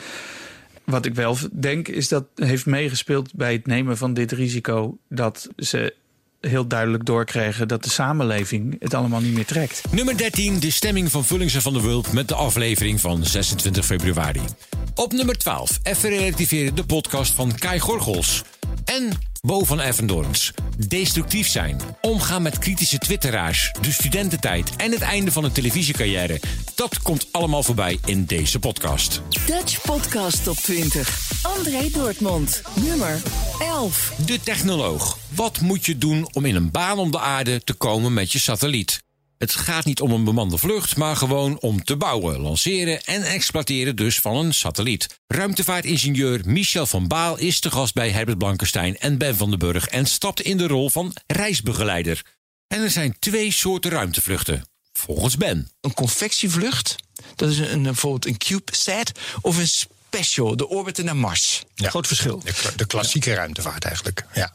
Wat 0.83 1.05
ik 1.05 1.15
wel 1.15 1.37
denk 1.51 1.87
is 1.87 2.07
dat 2.07 2.25
heeft 2.35 2.65
meegespeeld 2.65 3.33
bij 3.33 3.53
het 3.53 3.65
nemen 3.65 3.97
van 3.97 4.13
dit 4.13 4.31
risico 4.31 4.97
dat 5.07 5.47
ze 5.57 5.93
heel 6.41 6.67
duidelijk 6.67 7.05
doorkregen 7.05 7.67
dat 7.67 7.83
de 7.83 7.89
samenleving 7.89 8.75
het 8.79 8.93
allemaal 8.93 9.21
niet 9.21 9.33
meer 9.33 9.45
trekt. 9.45 9.81
Nummer 9.91 10.17
13, 10.17 10.59
de 10.59 10.71
stemming 10.71 11.11
van 11.11 11.25
Vullings 11.25 11.53
en 11.53 11.61
Van 11.61 11.73
der 11.73 11.81
Wulp 11.81 12.11
met 12.11 12.27
de 12.27 12.35
aflevering 12.35 12.99
van 13.01 13.25
26 13.25 13.85
februari. 13.85 14.41
Op 14.95 15.13
nummer 15.13 15.37
12, 15.37 15.79
even 15.83 16.09
relativeren 16.09 16.75
de 16.75 16.83
podcast 16.83 17.33
van 17.33 17.55
Kai 17.55 17.79
Gorgels. 17.79 18.43
En 18.85 19.09
Bo 19.47 19.63
van 19.63 19.79
Effendorns. 19.79 20.51
Destructief 20.87 21.47
zijn, 21.47 21.79
omgaan 22.01 22.41
met 22.41 22.57
kritische 22.57 22.97
twitteraars, 22.97 23.71
de 23.81 23.91
studententijd 23.91 24.75
en 24.75 24.91
het 24.91 25.01
einde 25.01 25.31
van 25.31 25.43
een 25.43 25.51
televisiecarrière. 25.51 26.39
Dat 26.75 27.01
komt 27.01 27.27
allemaal 27.31 27.63
voorbij 27.63 27.99
in 28.05 28.25
deze 28.25 28.59
podcast. 28.59 29.21
Dutch 29.45 29.81
Podcast 29.81 30.43
Top 30.43 30.55
20. 30.55 31.31
André 31.41 31.89
Dortmund. 31.89 32.61
Nummer 32.75 33.21
11. 33.59 34.13
De 34.25 34.39
technoloog. 34.39 35.17
Wat 35.35 35.61
moet 35.61 35.85
je 35.85 35.97
doen 35.97 36.29
om 36.33 36.45
in 36.45 36.55
een 36.55 36.71
baan 36.71 36.99
om 36.99 37.11
de 37.11 37.19
aarde 37.19 37.63
te 37.63 37.73
komen 37.73 38.13
met 38.13 38.31
je 38.31 38.39
satelliet? 38.39 39.01
Het 39.41 39.53
gaat 39.55 39.85
niet 39.85 40.01
om 40.01 40.11
een 40.11 40.23
bemande 40.23 40.57
vlucht, 40.57 40.95
maar 40.97 41.15
gewoon 41.15 41.59
om 41.59 41.83
te 41.83 41.95
bouwen, 41.95 42.39
lanceren 42.39 43.03
en 43.03 43.23
exploiteren 43.23 43.95
dus 43.95 44.19
van 44.19 44.35
een 44.35 44.53
satelliet. 44.53 45.07
Ruimtevaartingenieur 45.27 46.41
Michel 46.45 46.85
van 46.85 47.07
Baal 47.07 47.37
is 47.37 47.59
te 47.59 47.71
gast 47.71 47.93
bij 47.93 48.09
Herbert 48.11 48.37
Blankenstein 48.37 48.97
en 48.97 49.17
Ben 49.17 49.35
van 49.37 49.49
den 49.49 49.59
Burg 49.59 49.87
en 49.87 50.05
stapt 50.05 50.41
in 50.41 50.57
de 50.57 50.67
rol 50.67 50.89
van 50.89 51.13
reisbegeleider. 51.27 52.21
En 52.67 52.81
er 52.81 52.89
zijn 52.91 53.15
twee 53.19 53.51
soorten 53.51 53.91
ruimtevluchten, 53.91 54.63
volgens 54.93 55.37
Ben. 55.37 55.69
een 55.81 55.93
convectievlucht. 55.93 56.95
Dat 57.35 57.49
is 57.49 57.57
een, 57.57 57.71
een- 57.71 57.83
bijvoorbeeld 57.83 58.25
een 58.25 58.37
CubeSat 58.37 59.11
of 59.41 59.57
een 59.57 59.67
Special, 59.67 60.55
de 60.57 60.67
orbiter 60.67 61.03
naar 61.03 61.15
Mars. 61.15 61.63
Groot 61.75 62.07
verschil. 62.07 62.41
De 62.75 62.85
klassieke 62.85 63.33
ruimtevaart 63.33 63.85
eigenlijk. 63.85 64.25
Ja. 64.33 64.51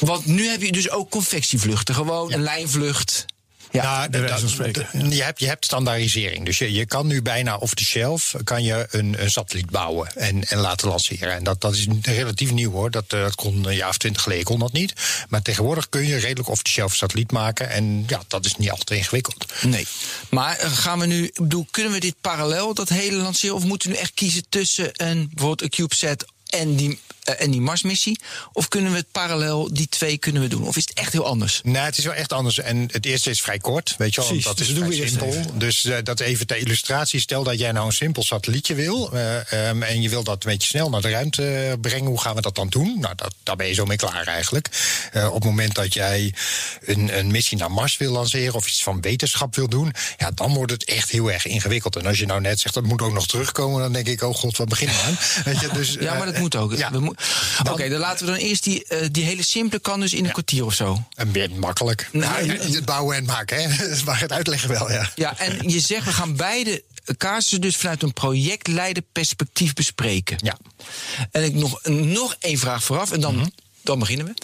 Want 0.00 0.26
nu 0.26 0.46
heb 0.48 0.62
je 0.62 0.72
dus 0.72 0.90
ook 0.90 1.10
convectievluchten. 1.10 1.94
Gewoon 1.94 2.32
een 2.32 2.42
lijnvlucht. 2.42 3.24
Ja, 3.72 4.08
van 4.10 4.48
spreken. 4.48 5.10
Je 5.10 5.22
hebt, 5.22 5.40
je 5.40 5.46
hebt 5.46 5.64
standaardisering. 5.64 6.44
Dus 6.44 6.58
je, 6.58 6.72
je 6.72 6.86
kan 6.86 7.06
nu 7.06 7.22
bijna 7.22 7.56
off 7.56 7.74
the 7.74 7.84
shelf 7.84 8.34
kan 8.44 8.62
je 8.62 8.86
een, 8.90 9.22
een 9.22 9.30
satelliet 9.30 9.70
bouwen 9.70 10.16
en, 10.16 10.44
en 10.44 10.58
laten 10.58 10.88
lanceren. 10.88 11.32
En 11.32 11.44
dat, 11.44 11.60
dat 11.60 11.74
is 11.74 11.86
relatief 12.02 12.52
nieuw 12.52 12.70
hoor. 12.70 12.90
Dat, 12.90 13.04
eh, 13.08 13.20
dat 13.20 13.34
kon 13.34 13.66
een 13.66 13.74
jaar 13.74 13.88
of 13.88 13.98
twintig 13.98 14.22
geleden 14.22 14.44
kon 14.44 14.58
dat 14.58 14.72
niet. 14.72 14.92
Maar 15.28 15.42
tegenwoordig 15.42 15.88
kun 15.88 16.06
je 16.06 16.16
redelijk 16.16 16.48
off 16.48 16.62
the 16.62 16.70
shelf 16.70 16.94
satelliet 16.94 17.32
maken. 17.32 17.70
En 17.70 18.04
ja, 18.06 18.22
dat 18.28 18.44
is 18.44 18.56
niet 18.56 18.70
altijd 18.70 18.90
ingewikkeld. 18.90 19.52
Nee. 19.62 19.86
Maar 20.30 20.56
eh, 20.56 20.72
gaan 20.72 20.98
we 20.98 21.06
nu, 21.06 21.24
ik 21.24 21.34
bedoel, 21.34 21.66
kunnen 21.70 21.92
we 21.92 22.00
dit 22.00 22.14
parallel, 22.20 22.74
dat 22.74 22.88
hele 22.88 23.16
lanceren? 23.16 23.54
Of 23.54 23.64
moeten 23.64 23.88
we 23.88 23.94
nu 23.94 24.00
echt 24.00 24.14
kiezen 24.14 24.44
tussen 24.48 24.90
een, 24.92 25.30
bijvoorbeeld 25.34 25.62
een 25.62 25.68
CubeSat 25.68 26.24
en 26.46 26.76
die, 26.76 26.98
en 27.36 27.50
die 27.50 27.60
Marsmissie? 27.60 28.20
Of 28.52 28.68
kunnen 28.68 28.90
we 28.92 28.96
het 28.98 29.06
parallel, 29.12 29.68
die 29.72 29.88
twee 29.88 30.18
kunnen 30.18 30.42
we 30.42 30.48
doen? 30.48 30.66
Of 30.66 30.76
is 30.76 30.84
het 30.88 30.98
echt 30.98 31.12
heel 31.12 31.26
anders? 31.26 31.60
Nee, 31.64 31.82
het 31.82 31.98
is 31.98 32.04
wel 32.04 32.14
echt 32.14 32.32
anders. 32.32 32.58
En 32.58 32.88
het 32.92 33.06
eerste 33.06 33.30
is 33.30 33.40
vrij 33.40 33.58
kort, 33.58 33.94
weet 33.98 34.14
je 34.14 34.20
wel. 34.20 34.26
Precies, 34.28 34.44
dat 34.46 34.56
dus 34.58 34.68
is 34.68 34.74
doen 34.74 34.84
vrij 34.84 34.96
we 34.96 35.02
eerst 35.02 35.18
simpel. 35.18 35.38
even. 35.38 35.58
Dus 35.58 35.84
eh, 35.84 35.96
dat 36.02 36.20
even 36.20 36.46
ter 36.46 36.56
illustratie. 36.56 37.20
Stel 37.20 37.42
dat 37.42 37.58
jij 37.58 37.72
nou 37.72 37.86
een 37.86 37.92
simpel 37.92 38.22
satellietje 38.22 38.74
wil. 38.74 39.12
eh, 39.12 39.52
ehm, 39.68 39.82
en 39.82 40.02
je 40.02 40.08
wil 40.08 40.22
dat 40.24 40.44
een 40.44 40.50
beetje 40.50 40.68
snel 40.68 40.90
naar 40.90 41.00
de 41.00 41.10
ruimte 41.10 41.46
eh, 41.56 41.72
brengen. 41.80 42.06
Hoe 42.08 42.20
gaan 42.20 42.34
we 42.34 42.40
dat 42.40 42.54
dan 42.54 42.68
doen? 42.68 42.96
Nou, 43.00 43.14
dat, 43.16 43.34
daar 43.42 43.56
ben 43.56 43.66
je 43.66 43.74
zo 43.74 43.84
mee 43.84 43.96
klaar 43.96 44.26
eigenlijk. 44.26 44.68
Eh, 45.12 45.26
op 45.26 45.34
het 45.34 45.44
moment 45.44 45.74
dat 45.74 45.94
jij 45.94 46.34
een, 46.84 47.18
een 47.18 47.30
missie 47.30 47.58
naar 47.58 47.70
Mars 47.70 47.96
wil 47.96 48.12
lanceren. 48.12 48.54
of 48.54 48.66
iets 48.68 48.82
van 48.82 49.00
wetenschap 49.00 49.54
wil 49.54 49.68
doen. 49.68 49.92
ja, 50.16 50.30
dan 50.30 50.54
wordt 50.54 50.72
het 50.72 50.84
echt 50.84 51.10
heel 51.10 51.32
erg 51.32 51.46
ingewikkeld. 51.46 51.96
En 51.96 52.06
als 52.06 52.18
je 52.18 52.26
nou 52.26 52.40
net 52.40 52.60
zegt 52.60 52.74
dat 52.74 52.84
moet 52.84 53.02
ook 53.02 53.12
nog 53.12 53.26
terugkomen. 53.26 53.80
dan 53.80 53.92
denk 53.92 54.06
ik, 54.06 54.22
oh 54.22 54.34
god, 54.34 54.56
wat 54.56 54.68
beginnen 54.68 54.96
we 54.96 55.02
aan? 55.02 55.16
Weet 55.44 55.60
je, 55.60 55.68
dus, 55.72 55.96
Ja, 56.00 56.14
maar 56.14 56.26
dat 56.26 56.34
eh, 56.34 56.40
moet 56.40 56.56
ook. 56.56 56.76
ja. 56.76 56.90
We 56.90 57.00
mo- 57.00 57.14
Oké, 57.70 57.88
dan 57.88 57.98
laten 58.00 58.26
we 58.26 58.32
dan 58.32 58.40
eerst 58.40 58.64
die, 58.64 58.84
eh, 58.84 59.06
die 59.10 59.24
hele 59.24 59.42
simpele 59.42 59.80
kan 59.80 60.00
dus 60.00 60.12
in 60.14 60.24
een 60.24 60.32
kwartier 60.32 60.64
of 60.64 60.74
zo. 60.74 61.02
En 61.14 61.32
weer 61.32 61.50
makkelijk. 61.50 62.08
Nou, 62.12 62.50
het 62.50 62.84
bouwen 62.84 63.16
en 63.16 63.24
maken, 63.24 63.62
hè? 63.62 63.86
maar 64.04 64.20
het 64.20 64.32
uitleggen 64.32 64.68
wel, 64.68 64.90
ja. 64.92 65.10
Ja, 65.14 65.38
en 65.38 65.68
je 65.70 65.80
zegt 65.80 66.04
we 66.04 66.12
gaan 66.12 66.36
beide 66.36 66.82
casussen 67.16 67.60
dus 67.60 67.76
vanuit 67.76 68.02
een 68.02 68.12
projectleiderperspectief 68.12 69.72
bespreken. 69.74 70.36
Ja. 70.42 70.58
En 71.30 71.44
ik 71.44 71.54
nog, 71.54 71.80
nog 71.88 72.36
één 72.40 72.58
vraag 72.58 72.84
vooraf 72.84 73.12
en 73.12 73.20
dan, 73.20 73.36
Mhm. 73.36 73.46
dan 73.82 73.98
beginnen 73.98 74.26
we. 74.26 74.34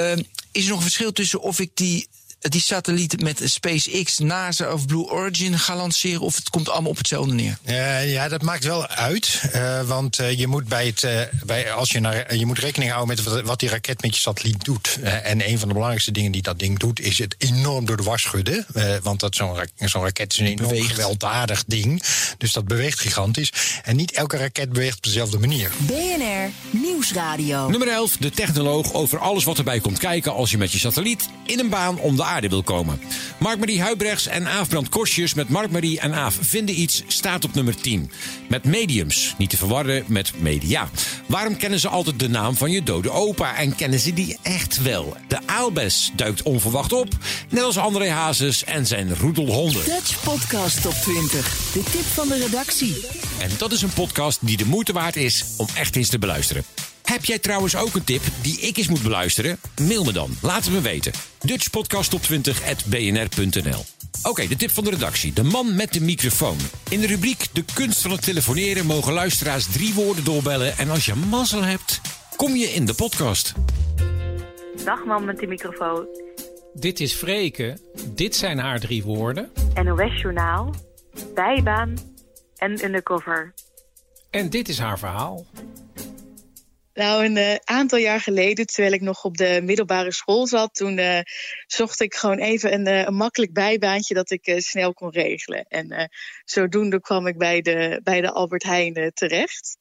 Ehm, 0.00 0.22
is 0.52 0.62
er 0.62 0.68
nog 0.68 0.76
een 0.76 0.82
verschil 0.84 1.12
tussen 1.12 1.40
of 1.40 1.58
ik 1.58 1.70
die, 1.74 2.08
die 2.40 2.60
satelliet 2.60 3.20
met 3.22 3.40
SpaceX, 3.44 4.18
NASA 4.18 4.72
of 4.72 4.86
Blue 4.86 5.04
Origin 5.10 5.58
ga 5.58 5.76
lanceren 5.76 6.20
of 6.20 6.36
het 6.36 6.50
komt 6.50 6.68
allemaal 6.68 6.90
op 6.90 6.96
hetzelfde 6.98 7.34
neer? 7.34 7.58
Eh, 7.64 8.12
ja, 8.12 8.28
dat 8.28 8.42
maakt 8.42 8.64
wel 8.64 8.86
uit. 8.86 9.40
eh, 9.52 9.82
want 9.82 10.18
eh, 10.18 10.38
je 10.38 10.46
moet 10.46 10.68
bij 10.68 10.86
het. 10.86 11.28
bij, 11.46 11.72
als 11.72 11.90
je, 11.90 12.00
naar, 12.00 12.34
je 12.36 12.46
moet 12.46 12.58
rekening 12.58 12.90
houden 12.92 13.16
met 13.16 13.24
wat, 13.24 13.42
wat 13.42 13.60
die 13.60 13.68
raket 13.68 14.02
met 14.02 14.14
je 14.14 14.20
satelliet 14.20 14.64
doet. 14.64 14.98
Eh, 15.02 15.30
en 15.30 15.48
een 15.48 15.58
van 15.58 15.68
de 15.68 15.74
belangrijkste 15.74 16.12
dingen 16.12 16.32
die 16.32 16.42
dat 16.42 16.58
ding 16.58 16.78
doet, 16.78 17.00
is 17.00 17.18
het 17.18 17.34
enorm 17.38 17.84
door 17.84 17.96
de 17.96 18.02
was 18.02 18.22
schudden. 18.22 18.66
Eh, 18.74 18.94
want 19.02 19.20
dat 19.20 19.34
zo'n 19.34 19.54
ra- 19.54 19.88
zo'n 19.88 20.02
raket 20.02 20.32
is 20.32 20.38
een 20.38 20.46
enorm 20.46 20.68
Beweegt. 20.68 20.90
gewelddadig 20.90 21.64
ding. 21.66 22.02
Dus 22.38 22.52
dat 22.52 22.64
beweegt 22.64 23.00
gigantisch. 23.00 23.52
En 23.82 23.96
niet 23.96 24.12
elke 24.12 24.36
raket 24.36 24.72
beweegt 24.72 24.96
op 24.96 25.02
dezelfde 25.02 25.38
manier. 25.38 25.70
BNR 25.78 26.50
Nieuwsradio. 26.70 27.68
Nummer 27.68 27.88
11, 27.88 28.16
de 28.16 28.30
technoloog 28.30 28.92
over 28.92 29.18
alles 29.18 29.44
wat 29.44 29.58
erbij 29.58 29.80
komt 29.80 29.98
kijken 29.98 30.34
als 30.34 30.50
je 30.50 30.58
met 30.58 30.72
je 30.72 30.78
satelliet 30.78 31.28
in 31.46 31.58
een 31.58 31.68
baan 31.68 31.98
om 31.98 32.16
de 32.16 32.22
aarde 32.30 32.48
wil 32.48 32.62
komen. 32.62 33.00
Mark-Marie 33.38 33.80
Huibrechts 33.80 34.26
en 34.26 34.46
Aaf 34.48 34.68
Brand 34.68 34.88
Korsjes 34.88 35.34
met 35.34 35.48
Mark-Marie 35.48 36.00
en 36.00 36.14
Aaf 36.14 36.38
vinden 36.40 36.80
iets 36.80 37.02
staat 37.06 37.44
op 37.44 37.54
nummer 37.54 37.76
10. 37.76 38.10
Met 38.48 38.64
mediums, 38.64 39.34
niet 39.38 39.50
te 39.50 39.56
verwarren 39.56 40.04
met 40.06 40.32
media. 40.38 40.88
Waarom 41.26 41.56
kennen 41.56 41.80
ze 41.80 41.88
altijd 41.88 42.18
de 42.18 42.28
naam 42.28 42.56
van 42.56 42.70
je 42.70 42.82
dode 42.82 43.10
opa 43.10 43.56
en 43.56 43.76
kennen 43.76 43.98
ze 43.98 44.12
die 44.14 44.38
echt 44.42 44.82
wel? 44.82 45.16
De 45.28 45.38
aalbes 45.46 46.12
duikt 46.16 46.42
onverwacht 46.42 46.92
op, 46.92 47.08
net 47.48 47.62
als 47.62 47.78
André 47.78 48.10
Hazes 48.10 48.64
en 48.64 48.86
zijn 48.86 49.16
roedelhonden. 49.16 49.84
Dutch 49.84 50.22
Podcast 50.22 50.82
Top 50.82 50.94
20. 50.94 51.72
De 51.72 51.82
tip 51.82 52.04
van 52.04 52.28
de 52.28 52.38
redactie. 52.38 53.06
En 53.40 53.50
dat 53.58 53.72
is 53.72 53.82
een 53.82 53.92
podcast 53.92 54.38
die 54.46 54.56
de 54.56 54.66
moeite 54.66 54.92
waard 54.92 55.16
is 55.16 55.44
om 55.56 55.66
echt 55.74 55.96
eens 55.96 56.08
te 56.08 56.18
beluisteren. 56.18 56.64
Heb 57.10 57.24
jij 57.24 57.38
trouwens 57.38 57.76
ook 57.76 57.94
een 57.94 58.04
tip 58.04 58.22
die 58.42 58.60
ik 58.60 58.76
eens 58.76 58.88
moet 58.88 59.02
beluisteren? 59.02 59.58
Mail 59.80 60.04
me 60.04 60.12
dan, 60.12 60.30
laat 60.42 60.64
het 60.64 60.72
me 60.72 60.80
weten. 60.80 61.12
dutchpodcasttop20.bnr.nl 61.46 63.84
Oké, 64.22 64.46
de 64.46 64.56
tip 64.56 64.70
van 64.70 64.84
de 64.84 64.90
redactie. 64.90 65.32
De 65.32 65.42
man 65.42 65.76
met 65.76 65.92
de 65.92 66.00
microfoon. 66.00 66.56
In 66.90 67.00
de 67.00 67.06
rubriek 67.06 67.46
De 67.52 67.64
kunst 67.74 68.02
van 68.02 68.10
het 68.10 68.22
telefoneren 68.22 68.86
mogen 68.86 69.12
luisteraars 69.12 69.66
drie 69.66 69.94
woorden 69.94 70.24
doorbellen. 70.24 70.78
En 70.78 70.90
als 70.90 71.04
je 71.04 71.14
mazzel 71.14 71.62
hebt, 71.62 72.00
kom 72.36 72.56
je 72.56 72.66
in 72.66 72.84
de 72.84 72.94
podcast. 72.94 73.52
Dag 74.84 75.04
man 75.04 75.24
met 75.24 75.38
de 75.38 75.46
microfoon. 75.46 76.06
Dit 76.74 77.00
is 77.00 77.12
Freke. 77.12 77.78
Dit 78.14 78.36
zijn 78.36 78.58
haar 78.58 78.80
drie 78.80 79.02
woorden. 79.02 79.50
NOS 79.82 80.20
Journaal, 80.20 80.74
bijbaan 81.34 81.94
en 82.56 82.84
undercover. 82.84 83.54
En 84.30 84.50
dit 84.50 84.68
is 84.68 84.78
haar 84.78 84.98
verhaal. 84.98 85.46
Nou, 87.00 87.24
een 87.24 87.36
eh, 87.36 87.54
aantal 87.64 87.98
jaar 87.98 88.20
geleden, 88.20 88.66
terwijl 88.66 88.92
ik 88.92 89.00
nog 89.00 89.24
op 89.24 89.36
de 89.36 89.60
middelbare 89.62 90.12
school 90.12 90.46
zat, 90.46 90.74
toen 90.74 90.98
eh, 90.98 91.20
zocht 91.66 92.00
ik 92.00 92.14
gewoon 92.14 92.38
even 92.38 92.72
een, 92.72 92.86
eh, 92.86 93.04
een 93.04 93.14
makkelijk 93.14 93.52
bijbaantje 93.52 94.14
dat 94.14 94.30
ik 94.30 94.54
snel 94.56 94.92
kon 94.92 95.10
regelen. 95.10 95.64
En 95.64 96.10
zodoende 96.44 97.00
kwam 97.00 97.26
ik 97.26 97.38
bij 97.38 97.60
de, 97.60 98.00
bij 98.02 98.20
de 98.20 98.30
Albert 98.30 98.62
Heijn 98.62 99.10
terecht. 99.14 99.76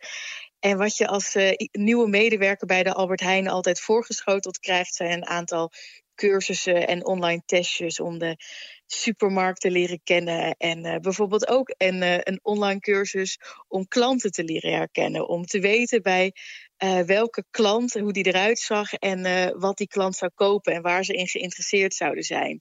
En 0.60 0.78
wat 0.78 0.98
je 0.98 1.08
als 1.08 1.36
nieuwe 1.72 2.08
medewerker 2.08 2.68
bij 2.68 2.84
de 2.84 2.94
Albert 2.94 3.20
Heijn 3.20 3.48
altijd 3.48 3.80
voorgeschoteld 3.80 4.60
krijgt, 4.60 4.96
zijn 4.96 5.12
een 5.12 5.26
aantal 5.26 5.72
cursussen 6.16 6.88
en 6.88 7.06
online 7.06 7.42
testjes 7.46 8.00
om 8.00 8.18
de 8.18 8.38
supermarkt 8.86 9.62
te 9.62 9.72
leren 9.72 10.02
kennen. 10.04 10.56
En 10.58 11.02
bijvoorbeeld 11.02 11.48
ook 11.48 11.74
een, 11.78 12.28
een 12.28 12.40
online 12.42 12.80
cursus 12.80 13.40
om 13.68 13.88
klanten 13.88 14.32
te 14.32 14.44
leren 14.44 14.74
herkennen. 14.74 15.28
Om 15.28 15.46
te 15.46 15.60
weten 15.60 16.02
bij 16.02 16.34
eh, 16.80 17.00
welke 17.00 17.46
klant, 17.50 17.94
hoe 17.94 18.14
die 18.14 18.26
eruit 18.26 18.60
zag 18.60 18.94
en 18.94 19.26
eh, 19.26 19.52
wat 19.54 19.78
die 19.78 19.88
klant 19.88 20.16
zou 20.16 20.32
kopen 20.36 20.74
en 20.74 20.82
waar 20.82 21.04
ze 21.04 21.14
in 21.14 21.28
geïnteresseerd 21.28 21.94
zouden 21.94 22.24
zijn. 22.24 22.60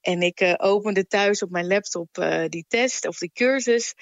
En 0.00 0.22
ik 0.22 0.40
eh, 0.40 0.54
opende 0.56 1.06
thuis 1.06 1.42
op 1.42 1.50
mijn 1.50 1.66
laptop 1.66 2.08
die 2.48 2.64
test 2.68 3.06
of 3.06 3.18
die 3.18 3.30
cursus. 3.32 3.94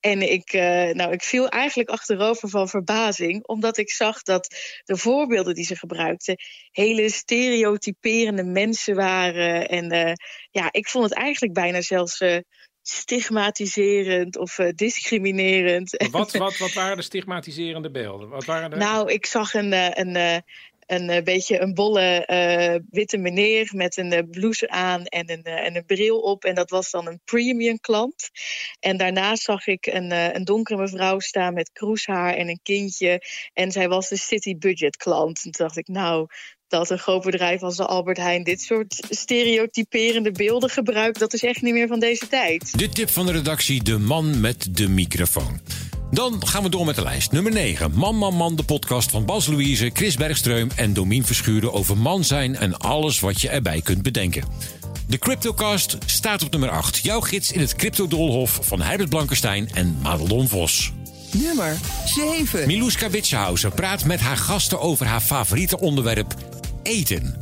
En 0.00 0.32
ik, 0.32 0.52
nou, 0.92 1.12
ik 1.12 1.22
viel 1.22 1.48
eigenlijk 1.48 1.88
achterover 1.88 2.48
van 2.48 2.68
verbazing, 2.68 3.46
omdat 3.46 3.78
ik 3.78 3.90
zag 3.90 4.22
dat 4.22 4.54
de 4.84 4.96
voorbeelden 4.96 5.54
die 5.54 5.64
ze 5.64 5.76
gebruikten 5.76 6.36
hele 6.70 7.10
stereotyperende 7.10 8.44
mensen 8.44 8.94
waren. 8.94 9.68
En 9.68 10.16
ja, 10.50 10.68
ik 10.72 10.88
vond 10.88 11.04
het 11.04 11.14
eigenlijk 11.14 11.54
bijna 11.54 11.80
zelfs 11.80 12.20
stigmatiserend 12.88 14.36
of 14.36 14.58
eh, 14.58 14.68
discriminerend. 14.74 16.08
Wat, 16.10 16.32
wat, 16.44 16.56
wat 16.56 16.72
waren 16.72 16.96
de 16.96 17.02
stigmatiserende 17.02 17.90
beelden? 17.90 18.28
Wat 18.28 18.44
waren 18.44 18.70
de... 18.70 18.76
Nou, 18.76 19.12
ik 19.12 19.26
zag 19.26 19.54
een, 19.54 19.72
eh, 19.72 19.90
een, 19.92 20.16
eh, 20.16 20.38
een, 20.86 21.10
eh, 21.10 21.22
beetje 21.22 21.60
een 21.60 21.74
bolle 21.74 22.26
witte 22.90 23.16
meneer 23.16 23.70
met 23.74 23.96
een 23.96 24.28
blouse 24.30 24.68
aan 24.68 25.04
en 25.04 25.30
een, 25.30 25.42
en 25.42 25.76
een 25.76 25.84
bril 25.84 26.20
op. 26.20 26.44
En 26.44 26.54
dat 26.54 26.70
was 26.70 26.90
dan 26.90 27.06
een 27.06 27.20
premium 27.24 27.80
klant. 27.80 28.30
En 28.80 28.96
daarnaast 28.96 29.42
zag 29.42 29.66
ik 29.66 29.86
een, 29.86 30.10
een 30.10 30.44
donkere 30.44 30.80
mevrouw 30.80 31.18
staan 31.18 31.54
met 31.54 31.72
kroeshaar 31.72 32.34
en 32.34 32.48
een 32.48 32.60
kindje. 32.62 33.22
En 33.52 33.72
zij 33.72 33.88
was 33.88 34.08
de 34.08 34.16
city 34.16 34.56
budget 34.56 34.96
klant. 34.96 35.44
En 35.44 35.50
toen 35.50 35.66
dacht 35.66 35.76
ik, 35.76 35.88
nou, 35.88 36.26
dat 36.68 36.90
een 36.90 36.98
groot 36.98 37.22
bedrijf 37.22 37.62
als 37.62 37.76
de 37.76 37.86
Albert 37.86 38.16
Heijn 38.16 38.44
dit 38.44 38.60
soort 38.60 39.06
stereotyperende 39.10 40.32
beelden 40.32 40.70
gebruikt, 40.70 41.18
dat 41.18 41.32
is 41.32 41.42
echt 41.42 41.62
niet 41.62 41.74
meer 41.74 41.88
van 41.88 42.00
deze 42.00 42.28
tijd. 42.28 42.78
De 42.78 42.88
tip 42.88 43.10
van 43.10 43.26
de 43.26 43.32
redactie, 43.32 43.82
de 43.82 43.98
man 43.98 44.40
met 44.40 44.76
de 44.76 44.88
microfoon. 44.88 45.60
Dan 46.10 46.46
gaan 46.46 46.62
we 46.62 46.68
door 46.68 46.84
met 46.84 46.94
de 46.94 47.02
lijst. 47.02 47.32
Nummer 47.32 47.52
9. 47.52 47.92
Man, 47.94 48.16
man, 48.16 48.34
man, 48.34 48.56
de 48.56 48.62
podcast 48.62 49.10
van 49.10 49.24
Bas 49.24 49.46
Louise, 49.46 49.90
Chris 49.92 50.16
Bergstreum 50.16 50.68
en 50.76 50.92
Domien 50.92 51.24
Verschuren 51.24 51.72
over 51.72 51.96
man 51.96 52.24
zijn 52.24 52.56
en 52.56 52.78
alles 52.78 53.20
wat 53.20 53.40
je 53.40 53.48
erbij 53.48 53.80
kunt 53.80 54.02
bedenken. 54.02 54.44
De 55.06 55.18
Cryptocast 55.18 55.96
staat 56.06 56.42
op 56.42 56.50
nummer 56.50 56.70
8. 56.70 56.98
Jouw 56.98 57.20
gids 57.20 57.52
in 57.52 57.60
het 57.60 57.74
crypto-doolhof 57.74 58.58
van 58.62 58.80
Herbert 58.80 59.08
Blankenstein 59.08 59.68
en 59.74 59.98
Madelon 60.02 60.48
Vos. 60.48 60.92
Nummer 61.32 61.76
7. 62.04 62.66
Miluska 62.66 63.10
Witschehausen 63.10 63.72
praat 63.72 64.04
met 64.04 64.20
haar 64.20 64.36
gasten 64.36 64.80
over 64.80 65.06
haar 65.06 65.20
favoriete 65.20 65.80
onderwerp: 65.80 66.34
eten. 66.88 67.34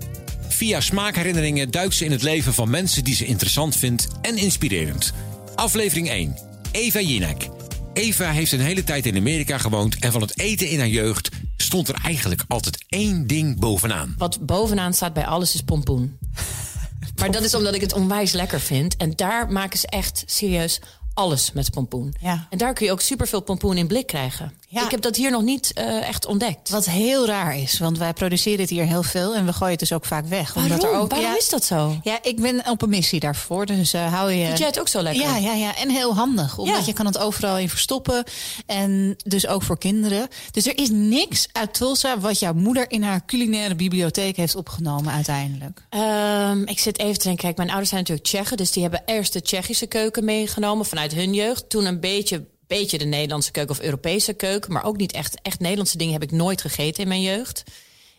Via 0.49 0.81
smaakherinneringen 0.81 1.71
duikt 1.71 1.95
ze 1.95 2.05
in 2.05 2.11
het 2.11 2.23
leven 2.23 2.55
van 2.55 2.71
mensen 2.71 3.05
die 3.05 3.15
ze 3.15 3.25
interessant 3.25 3.77
vindt 3.77 4.09
en 4.23 4.37
inspirerend. 4.37 5.13
Aflevering 5.55 6.09
1. 6.09 6.37
Eva 6.73 7.01
Jinek. 7.01 7.49
Eva 7.93 8.31
heeft 8.31 8.53
een 8.53 8.61
hele 8.61 8.85
tijd 8.85 9.07
in 9.07 9.17
Amerika 9.17 9.59
gewoond 9.59 9.99
en 9.99 10.13
van 10.13 10.21
het 10.21 10.39
eten 10.39 10.69
in 10.69 10.79
haar 10.79 10.89
jeugd 10.89 11.29
stond 11.57 11.89
er 11.89 11.95
eigenlijk 12.05 12.45
altijd 12.49 12.85
één 12.89 13.27
ding 13.27 13.59
bovenaan. 13.59 14.15
Wat 14.19 14.47
bovenaan 14.47 14.95
staat 14.95 15.13
bij 15.13 15.27
alles 15.27 15.55
is 15.55 15.63
pompoen. 15.63 16.19
Maar 17.21 17.31
dat 17.31 17.43
is 17.43 17.55
omdat 17.55 17.75
ik 17.75 17.81
het 17.81 17.93
onwijs 17.93 18.33
lekker 18.33 18.61
vind. 18.61 18.97
En 18.97 19.13
daar 19.17 19.53
maken 19.53 19.79
ze 19.79 19.87
echt 19.87 20.23
serieus 20.27 20.81
alles 21.15 21.53
met 21.53 21.71
pompoen. 21.71 22.15
En 22.51 22.59
daar 22.59 22.75
kun 22.75 22.87
je 22.87 22.93
ook 22.93 23.01
superveel 23.01 23.41
pompoen 23.41 23.77
in 23.77 23.87
blik 23.87 24.07
krijgen. 24.07 24.53
Ik 24.85 24.91
heb 24.91 25.01
dat 25.01 25.17
hier 25.17 25.31
nog 25.31 25.43
niet 25.43 25.73
eh, 25.73 26.09
echt 26.09 26.27
ontdekt. 26.27 26.69
Wat 26.69 26.85
heel 26.85 27.27
raar 27.27 27.59
is, 27.59 27.79
want 27.79 27.99
wij 27.99 28.13
produceren 28.13 28.61
het 28.61 28.71
hier 28.71 28.85
heel 28.87 29.03
veel 29.03 29.35
en 29.35 29.47
we 29.47 29.53
gooien 29.53 29.71
het 29.71 29.79
dus 29.81 29.93
ook 29.93 30.05
vaak 30.05 30.27
weg. 30.27 30.55
Waarom? 30.55 30.73
Omdat 30.73 30.91
er 30.91 30.97
ook, 30.99 31.11
Waarom 31.11 31.31
ja, 31.31 31.37
is 31.37 31.49
dat 31.49 31.65
zo? 31.65 31.97
Ja, 32.03 32.19
ik 32.23 32.41
ben 32.41 32.69
op 32.71 32.83
een 32.83 32.89
missie 32.89 33.21
daarvoor, 33.21 33.67
dus 33.67 33.93
eh, 33.93 34.13
hou 34.13 34.33
je. 34.33 34.47
Vind 34.47 34.59
jij 34.59 34.67
het 34.67 34.81
ook 34.81 34.89
zo 34.89 35.03
lekker? 35.03 35.23
Ja, 35.23 35.37
ja, 35.37 35.53
ja. 35.53 35.77
En 35.77 35.91
heel 35.91 36.15
handig, 36.15 36.59
omdat 36.59 36.79
Ja. 36.79 36.83
je 36.87 36.93
kan 36.93 37.07
het 37.07 37.19
overal 37.19 37.59
in 37.59 37.69
verstoppen 37.69 38.25
en 38.67 39.17
dus 39.25 39.47
ook 39.47 39.63
voor 39.63 39.79
kinderen. 39.79 40.29
Dus 40.51 40.67
er 40.67 40.79
is 40.79 40.89
niks 40.91 41.49
uit 41.53 41.75
Tulsa 41.75 42.19
wat 42.19 42.39
jouw 42.39 42.53
moeder 42.55 42.91
in 42.91 43.03
haar 43.03 43.25
culinaire 43.27 43.75
bibliotheek 43.75 44.37
heeft 44.37 44.55
opgenomen 44.57 45.13
uiteindelijk. 45.13 45.87
Ehm, 45.91 46.63
ik 46.63 46.79
zit 46.79 46.99
even 46.99 47.19
te 47.19 47.23
denken. 47.25 47.45
Kijk, 47.45 47.57
mijn 47.57 47.69
ouders 47.69 47.89
zijn 47.91 48.01
natuurlijk 48.01 48.29
Tsjechen. 48.29 48.57
Dus 48.57 48.73
die 48.73 48.83
hebben 48.83 49.03
eerst 49.07 49.33
de 49.33 49.43
Tsjechische 49.43 49.87
keuken 49.87 50.25
meegenomen 50.25 50.87
vanuit 50.87 51.15
hun 51.15 51.35
jeugd. 51.35 51.69
Toen 51.71 51.85
een 51.85 52.01
beetje, 52.01 52.45
beetje 52.67 52.99
de 52.99 53.05
Nederlandse 53.05 53.51
keuken 53.51 53.75
of 53.75 53.81
Europese 53.81 54.33
keuken. 54.33 54.73
Maar 54.73 54.85
ook 54.85 54.97
niet 54.97 55.13
echt, 55.13 55.39
echt 55.43 55.61
Nederlandse 55.61 55.99
dingen 55.99 56.13
heb 56.13 56.23
ik 56.23 56.33
nooit 56.33 56.61
gegeten 56.61 57.03
in 57.03 57.09
mijn 57.09 57.23
jeugd. 57.23 57.63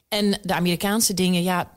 En 0.08 0.40
de 0.42 0.54
Amerikaanse 0.54 1.14
dingen, 1.14 1.44
ja... 1.44 1.76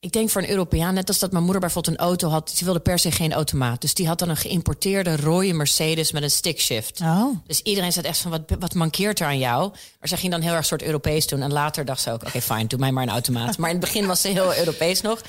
Ik 0.00 0.12
denk 0.12 0.30
voor 0.30 0.42
een 0.42 0.50
Europeaan, 0.50 0.94
net 0.94 1.08
als 1.08 1.18
dat 1.18 1.32
mijn 1.32 1.44
moeder 1.44 1.60
bijvoorbeeld 1.60 1.94
een 1.94 2.04
auto 2.04 2.28
had... 2.28 2.52
die 2.56 2.64
wilde 2.64 2.80
per 2.80 2.98
se 2.98 3.10
geen 3.10 3.32
automaat. 3.32 3.80
Dus 3.80 3.94
die 3.94 4.06
had 4.06 4.18
dan 4.18 4.28
een 4.28 4.36
geïmporteerde 4.36 5.16
rode 5.16 5.52
Mercedes 5.52 6.12
met 6.12 6.22
een 6.22 6.30
stickshift. 6.30 7.00
Oh. 7.00 7.36
Dus 7.46 7.60
iedereen 7.60 7.92
zat 7.92 8.04
echt 8.04 8.18
van, 8.18 8.30
wat, 8.30 8.40
wat 8.58 8.74
mankeert 8.74 9.20
er 9.20 9.26
aan 9.26 9.38
jou? 9.38 9.70
Maar 9.70 10.08
zij 10.08 10.18
ging 10.18 10.32
dan 10.32 10.40
heel 10.40 10.52
erg 10.52 10.66
soort 10.66 10.82
Europees 10.82 11.26
doen. 11.26 11.42
En 11.42 11.52
later 11.52 11.84
dacht 11.84 12.00
ze 12.00 12.10
ook, 12.10 12.26
oké, 12.26 12.40
fijn, 12.40 12.66
doe 12.66 12.78
mij 12.78 12.92
maar 12.92 13.02
een 13.02 13.08
automaat. 13.08 13.58
Maar 13.58 13.70
in 13.70 13.76
het 13.76 13.84
begin 13.84 14.06
was 14.06 14.20
ze 14.20 14.28
heel 14.28 14.56
Europees 14.56 15.00
nog. 15.00 15.20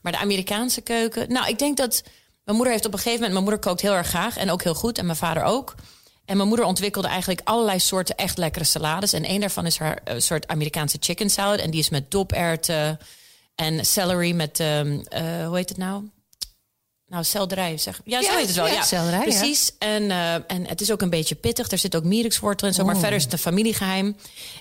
Maar 0.00 0.12
de 0.12 0.18
Amerikaanse 0.18 0.80
keuken... 0.80 1.32
Nou, 1.32 1.48
ik 1.48 1.58
denk 1.58 1.76
dat... 1.76 2.02
Mijn 2.44 2.56
moeder 2.56 2.72
heeft 2.74 2.86
op 2.86 2.92
een 2.92 2.98
gegeven 2.98 3.20
moment... 3.20 3.32
Mijn 3.32 3.44
moeder 3.44 3.70
kookt 3.70 3.80
heel 3.80 3.94
erg 3.94 4.08
graag 4.08 4.36
en 4.36 4.50
ook 4.50 4.62
heel 4.62 4.74
goed. 4.74 4.98
En 4.98 5.06
mijn 5.06 5.18
vader 5.18 5.42
ook. 5.42 5.74
En 6.28 6.36
mijn 6.36 6.48
moeder 6.48 6.66
ontwikkelde 6.66 7.08
eigenlijk 7.08 7.40
allerlei 7.44 7.78
soorten 7.80 8.16
echt 8.16 8.38
lekkere 8.38 8.64
salades. 8.64 9.12
En 9.12 9.24
één 9.24 9.40
daarvan 9.40 9.66
is 9.66 9.78
haar 9.78 10.00
eh, 10.04 10.14
soort 10.18 10.46
Amerikaanse 10.48 10.96
chicken 11.00 11.30
salad. 11.30 11.58
En 11.60 11.70
die 11.70 11.80
is 11.80 11.88
met 11.88 12.10
doperwten 12.10 12.98
en 13.54 13.86
celery 13.86 14.32
met... 14.32 14.60
ehm, 14.60 14.98
eh, 15.08 15.46
hoe 15.46 15.56
heet 15.56 15.68
het 15.68 15.78
nou? 15.78 16.10
Nou, 17.06 17.24
selderij, 17.24 17.78
zeg. 17.78 18.00
Ja, 18.04 18.22
zo 18.22 18.36
heet 18.36 18.46
het 18.46 18.56
wel. 18.56 18.66
ja, 18.66 18.72
Ja, 18.72 18.82
selderij, 18.82 19.18
ja. 19.18 19.24
Precies. 19.24 19.72
En, 19.78 20.10
eh, 20.10 20.34
en 20.34 20.66
het 20.66 20.80
is 20.80 20.90
ook 20.92 21.02
een 21.02 21.10
beetje 21.10 21.34
pittig. 21.34 21.70
Er 21.70 21.78
zit 21.78 21.96
ook 21.96 22.04
mierikswortel 22.04 22.68
en 22.68 22.74
zo. 22.74 22.84
Maar 22.84 22.94
Oh. 22.94 23.00
verder 23.00 23.18
is 23.18 23.24
het 23.24 23.32
een 23.32 23.38
familiegeheim. 23.38 24.16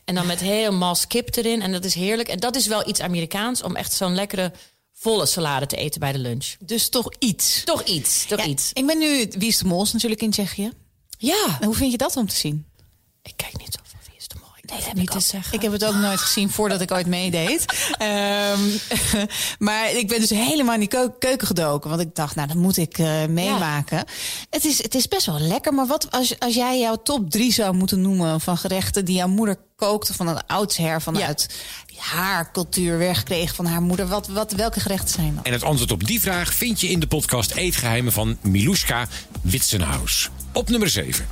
En 0.05 0.15
dan 0.15 0.25
met 0.25 0.39
helemaal 0.39 0.95
skip 0.95 1.35
erin. 1.35 1.61
En 1.61 1.71
dat 1.71 1.83
is 1.85 1.93
heerlijk. 1.93 2.27
En 2.29 2.39
dat 2.39 2.55
is 2.55 2.67
wel 2.67 2.87
iets 2.89 2.99
Amerikaans 3.01 3.63
om 3.63 3.75
echt 3.75 3.93
zo'n 3.93 4.15
lekkere 4.15 4.51
volle 4.93 5.25
salade 5.25 5.65
te 5.65 5.75
eten 5.75 5.99
bij 5.99 6.11
de 6.11 6.19
lunch. 6.19 6.55
Dus 6.59 6.89
toch 6.89 7.09
iets. 7.19 7.61
Toch 7.63 7.83
iets, 7.83 8.25
toch 8.25 8.45
iets. 8.45 8.71
Ik 8.73 8.85
ben 8.85 8.97
nu 8.97 9.27
Wie 9.37 9.47
is 9.47 9.57
de 9.57 9.65
Mol 9.65 9.83
is 9.83 9.93
natuurlijk 9.93 10.21
in 10.21 10.31
Tsjechië. 10.31 10.71
Ja. 11.17 11.57
En 11.59 11.65
hoe 11.65 11.75
vind 11.75 11.91
je 11.91 11.97
dat 11.97 12.15
om 12.15 12.27
te 12.27 12.35
zien? 12.35 12.65
Ik 13.21 13.33
kijk 13.35 13.57
niet 13.57 13.73
zo 13.73 13.79
Nee, 14.71 14.79
dat 14.79 14.85
niet 14.85 14.85
heb 14.85 14.95
te 14.95 15.01
ik, 15.01 15.15
ook. 15.15 15.21
zeggen. 15.21 15.53
ik 15.53 15.61
heb 15.61 15.71
het 15.71 15.85
ook 15.85 15.95
nooit 15.95 16.19
gezien 16.19 16.49
voordat 16.49 16.81
ik 16.81 16.91
ooit 16.91 17.07
meedeed. 17.07 17.65
Ehm, 17.97 18.59
maar 19.67 19.91
ik 19.91 20.07
ben 20.07 20.19
dus 20.19 20.29
helemaal 20.29 20.73
in 20.73 20.79
die 20.79 20.89
keu- 20.89 21.11
keuken 21.19 21.47
gedoken. 21.47 21.89
Want 21.89 22.01
ik 22.01 22.15
dacht, 22.15 22.35
nou, 22.35 22.47
dat 22.47 22.57
moet 22.57 22.77
ik 22.77 22.97
eh, 22.97 23.25
meemaken. 23.25 24.05
Het, 24.49 24.65
is, 24.65 24.83
het 24.83 24.95
is 24.95 25.07
best 25.07 25.25
wel 25.25 25.39
lekker. 25.39 25.73
Maar 25.73 25.87
wat 25.87 26.11
als, 26.11 26.39
als 26.39 26.53
jij 26.53 26.79
jouw 26.79 26.95
top 27.03 27.29
drie 27.29 27.53
zou 27.53 27.75
moeten 27.75 28.01
noemen 28.01 28.41
van 28.41 28.57
gerechten 28.57 29.05
die 29.05 29.15
jouw 29.15 29.27
moeder 29.27 29.57
kookte 29.75 30.13
van 30.13 30.27
een 30.27 30.45
oudsher 30.47 31.01
vanuit 31.01 31.49
haar 31.97 32.51
cultuur 32.51 32.97
wegkreeg 32.97 33.55
van 33.55 33.65
haar 33.65 33.81
moeder. 33.81 34.07
Wat, 34.07 34.27
wat, 34.27 34.51
welke 34.51 34.79
gerechten 34.79 35.09
zijn 35.09 35.35
dat? 35.35 35.45
En 35.45 35.51
het 35.51 35.63
antwoord 35.63 35.91
op 35.91 36.05
die 36.07 36.21
vraag 36.21 36.53
vind 36.53 36.81
je 36.81 36.89
in 36.89 36.99
de 36.99 37.07
podcast 37.07 37.51
Eetgeheimen 37.51 38.11
van 38.11 38.37
Miluska 38.41 39.07
Witsenhaus. 39.41 40.29
Op 40.53 40.69
nummer 40.69 40.89
7. 40.89 41.27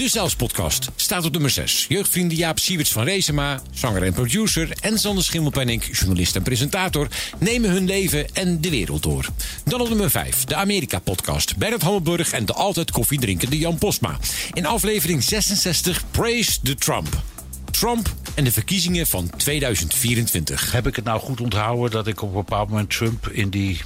De 0.00 0.08
Zelfs 0.08 0.36
podcast 0.36 0.90
staat 0.96 1.24
op 1.24 1.32
nummer 1.32 1.50
6. 1.50 1.86
Jeugdvrienden 1.88 2.36
Jaap 2.36 2.58
Siewerts 2.58 2.92
van 2.92 3.04
Reesema, 3.04 3.60
zanger 3.72 4.02
en 4.02 4.12
producer... 4.12 4.72
en 4.80 4.98
Sander 4.98 5.24
Schimmelpenninck, 5.24 5.84
journalist 5.92 6.36
en 6.36 6.42
presentator... 6.42 7.08
nemen 7.38 7.70
hun 7.70 7.86
leven 7.86 8.34
en 8.34 8.60
de 8.60 8.70
wereld 8.70 9.02
door. 9.02 9.28
Dan 9.64 9.80
op 9.80 9.88
nummer 9.88 10.10
5, 10.10 10.44
de 10.44 10.54
Amerika-podcast. 10.54 11.56
Bernard 11.56 11.82
Hammelburg 11.82 12.32
en 12.32 12.46
de 12.46 12.52
altijd 12.52 12.90
koffiedrinkende 12.90 13.58
Jan 13.58 13.78
Posma. 13.78 14.18
In 14.52 14.66
aflevering 14.66 15.22
66 15.22 16.04
Praise 16.10 16.60
the 16.62 16.74
Trump. 16.74 17.22
Trump 17.70 18.14
en 18.34 18.44
de 18.44 18.52
verkiezingen 18.52 19.06
van 19.06 19.30
2024. 19.36 20.72
Heb 20.72 20.86
ik 20.86 20.96
het 20.96 21.04
nou 21.04 21.20
goed 21.20 21.40
onthouden 21.40 21.90
dat 21.90 22.06
ik 22.06 22.22
op 22.22 22.28
een 22.28 22.34
bepaald 22.34 22.68
moment 22.68 22.90
Trump 22.90 23.28
in 23.28 23.50
die 23.50 23.80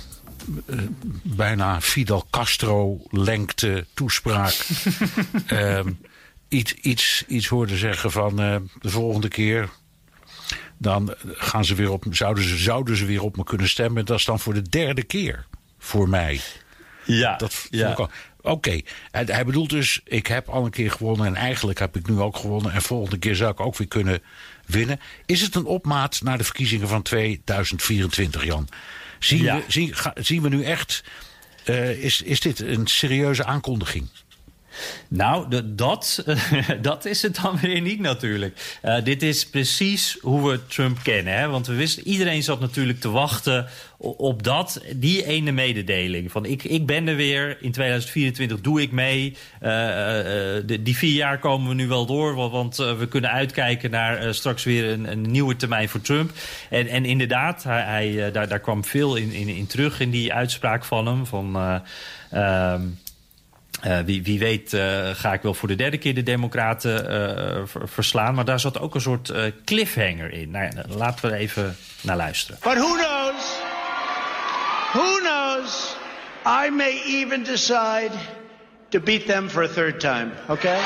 bijna 1.23 1.81
Fidel 1.81 2.27
Castro-lengte 2.31 3.87
toespraak 3.95 4.55
ehm, 5.47 5.93
iets, 6.49 6.73
iets, 6.73 7.25
iets 7.27 7.47
hoorde 7.47 7.77
zeggen 7.77 8.11
van 8.11 8.41
eh, 8.41 8.57
de 8.81 8.91
volgende 8.91 9.29
keer. 9.29 9.69
Dan 10.79 11.15
gaan 11.23 11.65
ze 11.65 11.75
weer 11.75 11.91
op, 11.91 12.05
zouden, 12.11 12.45
ze, 12.45 12.57
zouden 12.57 12.97
ze 12.97 13.05
weer 13.05 13.23
op 13.23 13.37
me 13.37 13.45
kunnen 13.45 13.69
stemmen. 13.69 14.05
Dat 14.05 14.19
is 14.19 14.25
dan 14.25 14.41
voor 14.41 14.55
de 14.55 14.69
derde 14.69 15.03
keer 15.03 15.47
voor 15.79 16.09
mij. 16.09 16.41
Ja, 17.05 17.37
dat 17.37 17.67
ja. 17.71 18.09
Oké, 18.41 18.81
hij, 19.11 19.25
hij 19.27 19.45
bedoelt 19.45 19.71
dus, 19.71 20.01
ik 20.05 20.27
heb 20.27 20.49
al 20.49 20.65
een 20.65 20.71
keer 20.71 20.91
gewonnen 20.91 21.27
en 21.27 21.35
eigenlijk 21.35 21.79
heb 21.79 21.97
ik 21.97 22.09
nu 22.09 22.21
ook 22.21 22.37
gewonnen. 22.37 22.73
En 22.73 22.83
volgende 22.83 23.19
keer 23.19 23.37
zou 23.37 23.51
ik 23.51 23.61
ook 23.61 23.77
weer 23.77 23.89
kunnen 23.89 24.23
winnen. 24.67 25.01
Is 25.27 25.41
het 25.41 25.55
een 25.55 25.65
opmaat 25.65 26.21
naar 26.23 26.39
de 26.39 26.45
verkiezingen 26.45 26.89
van 26.89 27.03
2024, 27.03 28.45
Jan? 28.45 28.69
Zien, 29.25 29.43
Ja. 29.43 29.57
we, 29.57 29.63
zien, 29.69 29.95
ga- 29.95 30.15
zien 30.21 30.43
we 30.43 30.49
nu 30.49 30.65
echt, 30.65 31.05
eh, 31.65 31.91
is, 32.05 32.23
is 32.23 32.41
dit 32.41 32.61
een 32.61 32.87
serieuze 32.87 33.45
aankondiging? 33.45 34.09
Nou, 35.09 35.63
dat, 35.65 36.25
dat 36.83 37.05
is 37.05 37.23
het 37.23 37.39
dan 37.43 37.59
weer 37.61 37.81
niet 37.81 38.01
natuurlijk. 38.01 38.79
Eh, 38.83 39.05
dit 39.05 39.23
is 39.23 39.47
precies 39.49 40.19
hoe 40.21 40.51
we 40.51 40.67
Trump 40.67 40.99
kennen. 41.03 41.35
Hè? 41.39 41.49
Want 41.49 41.67
we 41.67 41.75
wisten, 41.75 42.07
iedereen 42.07 42.43
zat 42.43 42.61
natuurlijk 42.61 43.01
te 43.01 43.11
wachten 43.11 43.67
op 43.99 44.43
dat, 44.43 44.83
die 44.97 45.27
ene 45.27 45.53
mededeling. 45.53 46.31
Van 46.33 46.45
ik, 46.45 46.65
ik 46.65 46.87
ben 46.87 47.09
er 47.09 47.17
weer, 47.17 47.57
in 47.61 47.73
2024 47.73 48.61
doe 48.61 48.83
ik 48.83 48.91
mee. 48.91 49.37
Eh, 49.61 50.19
eh, 50.57 50.63
de- 50.67 50.83
die 50.83 50.97
vier 50.97 51.15
jaar 51.15 51.39
komen 51.39 51.69
we 51.69 51.75
nu 51.75 51.89
wel 51.89 52.07
door. 52.07 52.35
wa- 52.35 52.49
Want 52.49 52.77
we 52.77 53.07
kunnen 53.09 53.31
uitkijken 53.31 53.91
naar 53.91 54.35
straks 54.35 54.65
weer 54.65 54.85
een, 54.91 55.11
een 55.11 55.21
nieuwe 55.31 55.57
termijn 55.57 55.89
voor 55.89 56.01
Trump. 56.01 56.31
En, 56.71 56.87
en 56.89 57.05
inderdaad, 57.05 57.63
hij, 57.63 58.31
daar, 58.33 58.49
daar 58.49 58.61
kwam 58.61 58.85
veel 58.85 59.17
in, 59.17 59.33
in, 59.33 59.67
terug 59.67 60.01
in 60.01 60.11
die 60.11 60.33
uitspraak 60.33 60.85
van 60.85 61.07
hem. 61.07 61.27
Van... 61.27 61.57
eh, 62.31 62.75
eh, 63.85 63.99
wie, 64.05 64.23
wie 64.23 64.39
weet 64.39 64.73
eh, 64.73 65.09
ga 65.15 65.33
ik 65.33 65.43
wel 65.43 65.55
voor 65.55 65.69
de 65.69 65.75
derde 65.77 65.99
keer 65.99 66.15
de 66.15 66.23
Democraten 66.23 67.05
ver- 67.69 67.89
verslaan. 67.89 68.35
Maar 68.35 68.45
daar 68.45 68.61
zat 68.61 68.81
ook 68.81 68.95
een 68.95 69.01
soort 69.01 69.33
cliffhanger 69.65 70.33
in. 70.33 70.51
Nou 70.51 70.65
ja, 70.65 70.85
laten 70.97 71.31
we 71.31 71.37
even 71.37 71.77
naar 72.01 72.17
luisteren. 72.17 72.59
But 72.63 72.75
who 72.79 72.95
knows? 72.95 73.59
Who 74.93 75.19
knows? 75.21 75.97
I 76.67 76.71
may 76.71 77.03
even 77.07 77.43
decide 77.43 78.11
to 78.89 79.01
beat 79.01 79.27
them 79.27 79.49
for 79.51 79.63
a 79.63 79.69
third 79.69 80.01
time, 80.01 80.31
okay? 80.49 80.79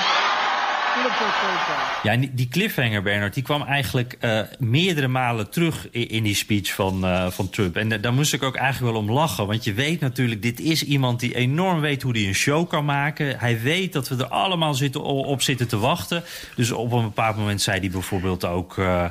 Ja, 2.02 2.16
die- 2.34 2.48
cliffhanger, 2.48 3.02
Bernard, 3.02 3.34
die 3.34 3.42
kwam 3.42 3.62
eigenlijk 3.62 4.16
eh, 4.20 4.40
meerdere 4.58 5.08
malen 5.08 5.50
terug 5.50 5.90
in, 5.90 6.22
die 6.22 6.34
speech 6.34 6.74
van, 6.74 7.04
eh, 7.04 7.26
van 7.30 7.50
Trump. 7.50 7.76
En 7.76 7.88
da- 7.88 7.96
daar 7.96 8.12
moest 8.12 8.32
ik 8.32 8.42
ook 8.42 8.56
eigenlijk 8.56 8.92
wel 8.92 9.02
om 9.02 9.11
lachen. 9.12 9.46
Want 9.46 9.64
je 9.64 9.72
weet 9.72 10.00
natuurlijk, 10.00 10.42
dit 10.42 10.61
is 10.61 10.84
iemand 10.84 11.20
die 11.20 11.34
enorm 11.34 11.80
weet 11.80 12.02
hoe 12.02 12.12
hij 12.18 12.26
een 12.26 12.34
show 12.34 12.68
kan 12.68 12.84
maken. 12.84 13.38
Hij 13.38 13.61
weet 13.61 13.92
dat 13.92 14.08
we 14.08 14.16
er 14.16 14.26
allemaal 14.28 14.74
zitten, 14.74 15.02
op 15.02 15.42
zitten 15.42 15.68
te 15.68 15.78
wachten. 15.78 16.22
Dus 16.56 16.70
op 16.70 16.92
een 16.92 17.02
bepaald 17.02 17.37
moment 17.37 17.62
zei 17.62 17.80
hij 17.80 17.90
bijvoorbeeld 17.90 18.44
ook... 18.44 18.78
eh, 18.78 19.06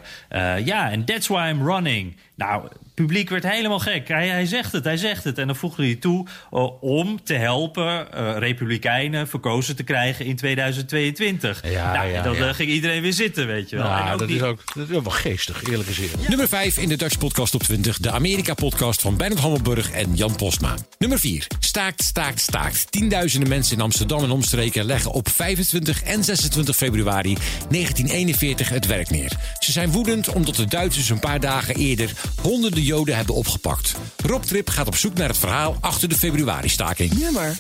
Ja, 0.65 0.91
en 0.91 1.06
that's 1.06 1.28
why 1.28 1.50
I'm 1.50 1.67
running. 1.67 2.15
Nou, 2.38 2.63
het 2.63 2.78
publiek 2.93 3.30
werd 3.30 3.43
helemaal 3.43 3.80
gek. 3.80 4.08
Hij, 4.08 4.28
hij 4.28 4.45
zegt 4.45 4.71
het, 4.71 4.84
hij 4.84 4.97
zegt 4.97 5.23
het. 5.23 5.38
En 5.38 5.47
dan 5.47 5.56
voegde 5.56 5.84
hij 5.84 5.95
toe 5.95 6.26
eh, 6.52 6.82
om 6.84 7.23
te 7.23 7.34
helpen 7.34 8.12
eh, 8.13 8.36
Republikeinen 8.38 9.28
verkozen 9.28 9.76
te 9.76 9.84
krijgen 9.84 10.26
in 10.26 10.36
2022. 10.36 11.62
Ja, 11.71 11.93
nou, 11.93 12.08
ja, 12.08 12.13
en 12.17 12.23
dan 12.23 12.36
ja. 12.36 12.47
eh, 12.47 12.54
ging 12.54 12.69
iedereen 12.69 13.02
weer 13.02 13.13
zitten, 13.13 13.47
weet 13.47 13.69
je 13.69 13.76
wel. 13.76 13.86
En 13.86 13.91
Nou, 13.91 14.12
ook 14.13 14.19
dat 14.19 14.28
die- 14.28 14.38
is 14.38 14.43
ook 14.43 14.63
dat 14.76 14.89
is 14.89 15.02
wel 15.02 15.02
geestig, 15.12 15.63
eerlijk 15.63 15.89
gezegd. 15.89 16.28
Nummer 16.28 16.47
5 16.47 16.78
in 16.78 16.89
de 16.89 16.95
Dutch 16.95 17.17
Podcast 17.17 17.56
op 17.56 17.63
20. 17.63 17.97
De 18.00 18.12
Amerika-podcast 18.12 19.02
van 19.02 19.17
Bernard 19.17 19.41
Hammelburg 19.41 19.91
en 19.91 20.15
Jan 20.15 20.36
Posma. 20.36 20.76
Nummer 21.00 21.19
4. 21.19 21.47
Staakt, 21.60 22.04
staakt, 22.04 22.39
staakt. 22.39 22.91
Tienduizenden 22.91 23.50
mensen 23.50 23.76
in 23.76 23.82
Amsterdam 23.84 24.23
en 24.23 24.32
omstreken 24.32 24.86
leggen 24.86 25.12
op 25.12 25.30
25 25.30 26.04
en 26.04 26.23
26 26.23 26.76
februari 26.76 27.38
1941 27.69 28.69
het 28.69 28.86
werk 28.86 29.10
neer. 29.10 29.32
Ze 29.60 29.71
zijn 29.71 29.91
woedend 29.91 30.30
omdat 30.30 30.56
de 30.56 30.65
Duitsers 30.65 31.10
een 31.10 31.19
paar 31.19 31.39
dagen 31.39 31.76
eerder 31.76 32.12
honderden 32.42 32.84
Joden 32.84 33.16
hebben 33.16 33.36
opgepakt. 33.36 33.96
Rob 34.26 34.44
Trip 34.44 34.70
gaat 34.70 34.88
op 34.88 34.96
zoek 34.96 35.13
naar 35.13 35.28
het 35.28 35.38
verhaal 35.38 35.78
achter 35.80 36.10
de 36.10 36.16
februari-staking. 36.16 37.13
Nummer 37.20 37.58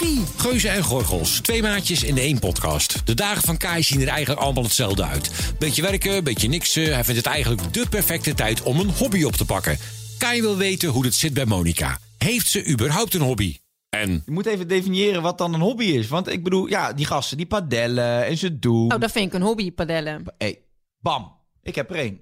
3. 0.00 0.22
Geuzen 0.36 0.70
en 0.70 0.82
Gorgels. 0.82 1.40
Twee 1.40 1.62
maatjes 1.62 2.02
in 2.02 2.14
de 2.14 2.20
één 2.20 2.38
podcast. 2.38 3.06
De 3.06 3.14
dagen 3.14 3.42
van 3.42 3.56
Kai 3.56 3.82
zien 3.82 4.00
er 4.00 4.08
eigenlijk 4.08 4.40
allemaal 4.40 4.62
hetzelfde 4.62 5.04
uit. 5.04 5.30
Beetje 5.58 5.82
werken, 5.82 6.24
beetje 6.24 6.48
niksen. 6.48 6.94
Hij 6.94 7.04
vindt 7.04 7.24
het 7.24 7.34
eigenlijk 7.34 7.72
de 7.72 7.86
perfecte 7.88 8.34
tijd 8.34 8.62
om 8.62 8.80
een 8.80 8.90
hobby 8.90 9.22
op 9.22 9.36
te 9.36 9.44
pakken. 9.44 9.78
Kai 10.18 10.40
wil 10.40 10.56
weten 10.56 10.88
hoe 10.88 11.04
het 11.04 11.14
zit 11.14 11.34
bij 11.34 11.46
Monica. 11.46 11.98
Heeft 12.18 12.48
ze 12.48 12.66
überhaupt 12.68 13.14
een 13.14 13.20
hobby? 13.20 13.58
En? 13.90 14.22
Je 14.26 14.32
moet 14.32 14.46
even 14.46 14.68
definiëren 14.68 15.22
wat 15.22 15.38
dan 15.38 15.54
een 15.54 15.60
hobby 15.60 15.84
is. 15.84 16.08
Want 16.08 16.28
ik 16.28 16.44
bedoel, 16.44 16.66
ja, 16.66 16.92
die 16.92 17.06
gasten 17.06 17.36
die 17.36 17.46
padellen 17.46 18.26
en 18.26 18.36
ze 18.38 18.58
doen. 18.58 18.92
Oh, 18.92 19.00
dat 19.00 19.10
vind 19.12 19.26
ik 19.26 19.34
een 19.34 19.42
hobby, 19.42 19.72
padellen. 19.72 20.24
hey, 20.38 20.58
bam. 21.00 21.32
Ik 21.62 21.74
heb 21.74 21.90
er 21.90 21.96
één. 21.96 22.20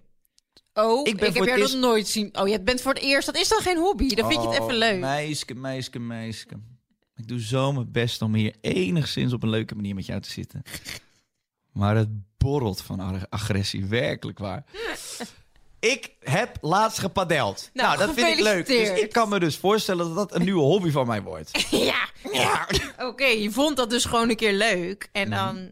Oh, 0.85 1.07
Ik 1.09 1.21
heb 1.21 1.35
jou 1.35 1.51
het 1.51 1.73
nog 1.73 1.81
nooit 1.81 2.09
zien. 2.09 2.39
Oh, 2.39 2.49
je 2.49 2.61
bent 2.61 2.81
voor 2.81 2.93
het 2.95 3.03
eerst. 3.03 3.27
Dat 3.27 3.37
is 3.37 3.49
dan 3.49 3.61
geen 3.61 3.79
hobby. 3.79 4.15
Dan 4.15 4.29
vind 4.31 4.43
je 4.43 4.49
het 4.49 4.59
Oh, 4.59 4.65
even 4.65 4.79
leuk. 4.79 4.99
Meisje, 5.01 5.55
meisje, 5.55 5.99
meisje. 5.99 6.47
Ik 7.17 7.29
doe 7.29 7.41
zo 7.41 7.73
mijn 7.73 7.93
best 7.93 8.23
om 8.23 8.35
hier 8.35 8.55
enigszins 8.61 9.33
op 9.33 9.43
een 9.43 9.49
leuke 9.49 9.75
manier 9.75 9.95
met 9.95 10.07
jou 10.07 10.21
te 10.21 10.31
zitten. 10.31 10.63
Maar 11.73 11.97
het 11.97 12.09
borrelt 12.39 12.81
van 12.83 13.01
ag- 13.01 13.27
agressie, 13.31 13.85
werkelijk 13.87 14.39
waar. 14.39 14.65
Ik 15.81 16.11
heb 16.21 16.59
laatst 16.61 16.99
gepadeld. 16.99 17.71
Nou, 17.73 17.97
Nou, 17.97 18.07
dat 18.07 18.15
vind 18.17 18.39
ik 18.39 18.45
leuk. 18.45 18.67
Dus 18.67 18.89
ik 19.01 19.13
kan 19.13 19.29
me 19.29 19.39
dus 19.39 19.57
voorstellen 19.57 20.07
dat 20.07 20.15
dat 20.15 20.35
een 20.35 20.45
nieuwe 20.45 20.61
hobby 20.63 20.91
van 20.91 21.07
mij 21.07 21.23
wordt. 21.23 21.67
ja. 21.71 22.09
ja. 22.33 22.69
Oké, 22.99 23.25
je 23.27 23.51
vond 23.51 23.77
dat 23.77 23.91
dus 23.91 24.05
gewoon 24.05 24.29
een 24.31 24.37
keer 24.37 24.53
leuk. 24.53 25.09
En 25.13 25.31
dan... 25.31 25.71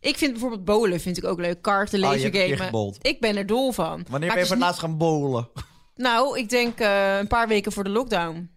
Ik 0.00 0.18
vind 0.18 0.32
bijvoorbeeld 0.32 0.64
bowlen 0.64 1.00
vind 1.00 1.16
ik 1.16 1.24
ook 1.24 1.40
leuk. 1.40 1.66
Oh, 1.66 1.78
een 1.78 1.88
keer 1.88 1.98
lasergamen. 1.98 2.58
gebold. 2.58 2.98
ik 3.06 3.20
ben 3.20 3.36
er 3.36 3.46
dol 3.46 3.72
van. 3.72 4.04
Wanneer 4.10 4.10
ben 4.10 4.20
je 4.20 4.30
voor 4.30 4.40
is 4.40 4.48
het 4.50 4.58
laatst 4.58 4.80
gaan 4.80 4.98
bowlen? 4.98 5.48
Nou, 5.96 6.38
ik 6.38 6.48
denk 6.48 6.78
eh, 6.78 7.18
een 7.18 7.26
paar 7.26 7.48
weken 7.48 7.72
voor 7.72 7.84
de 7.84 7.90
lockdown. 7.90 8.50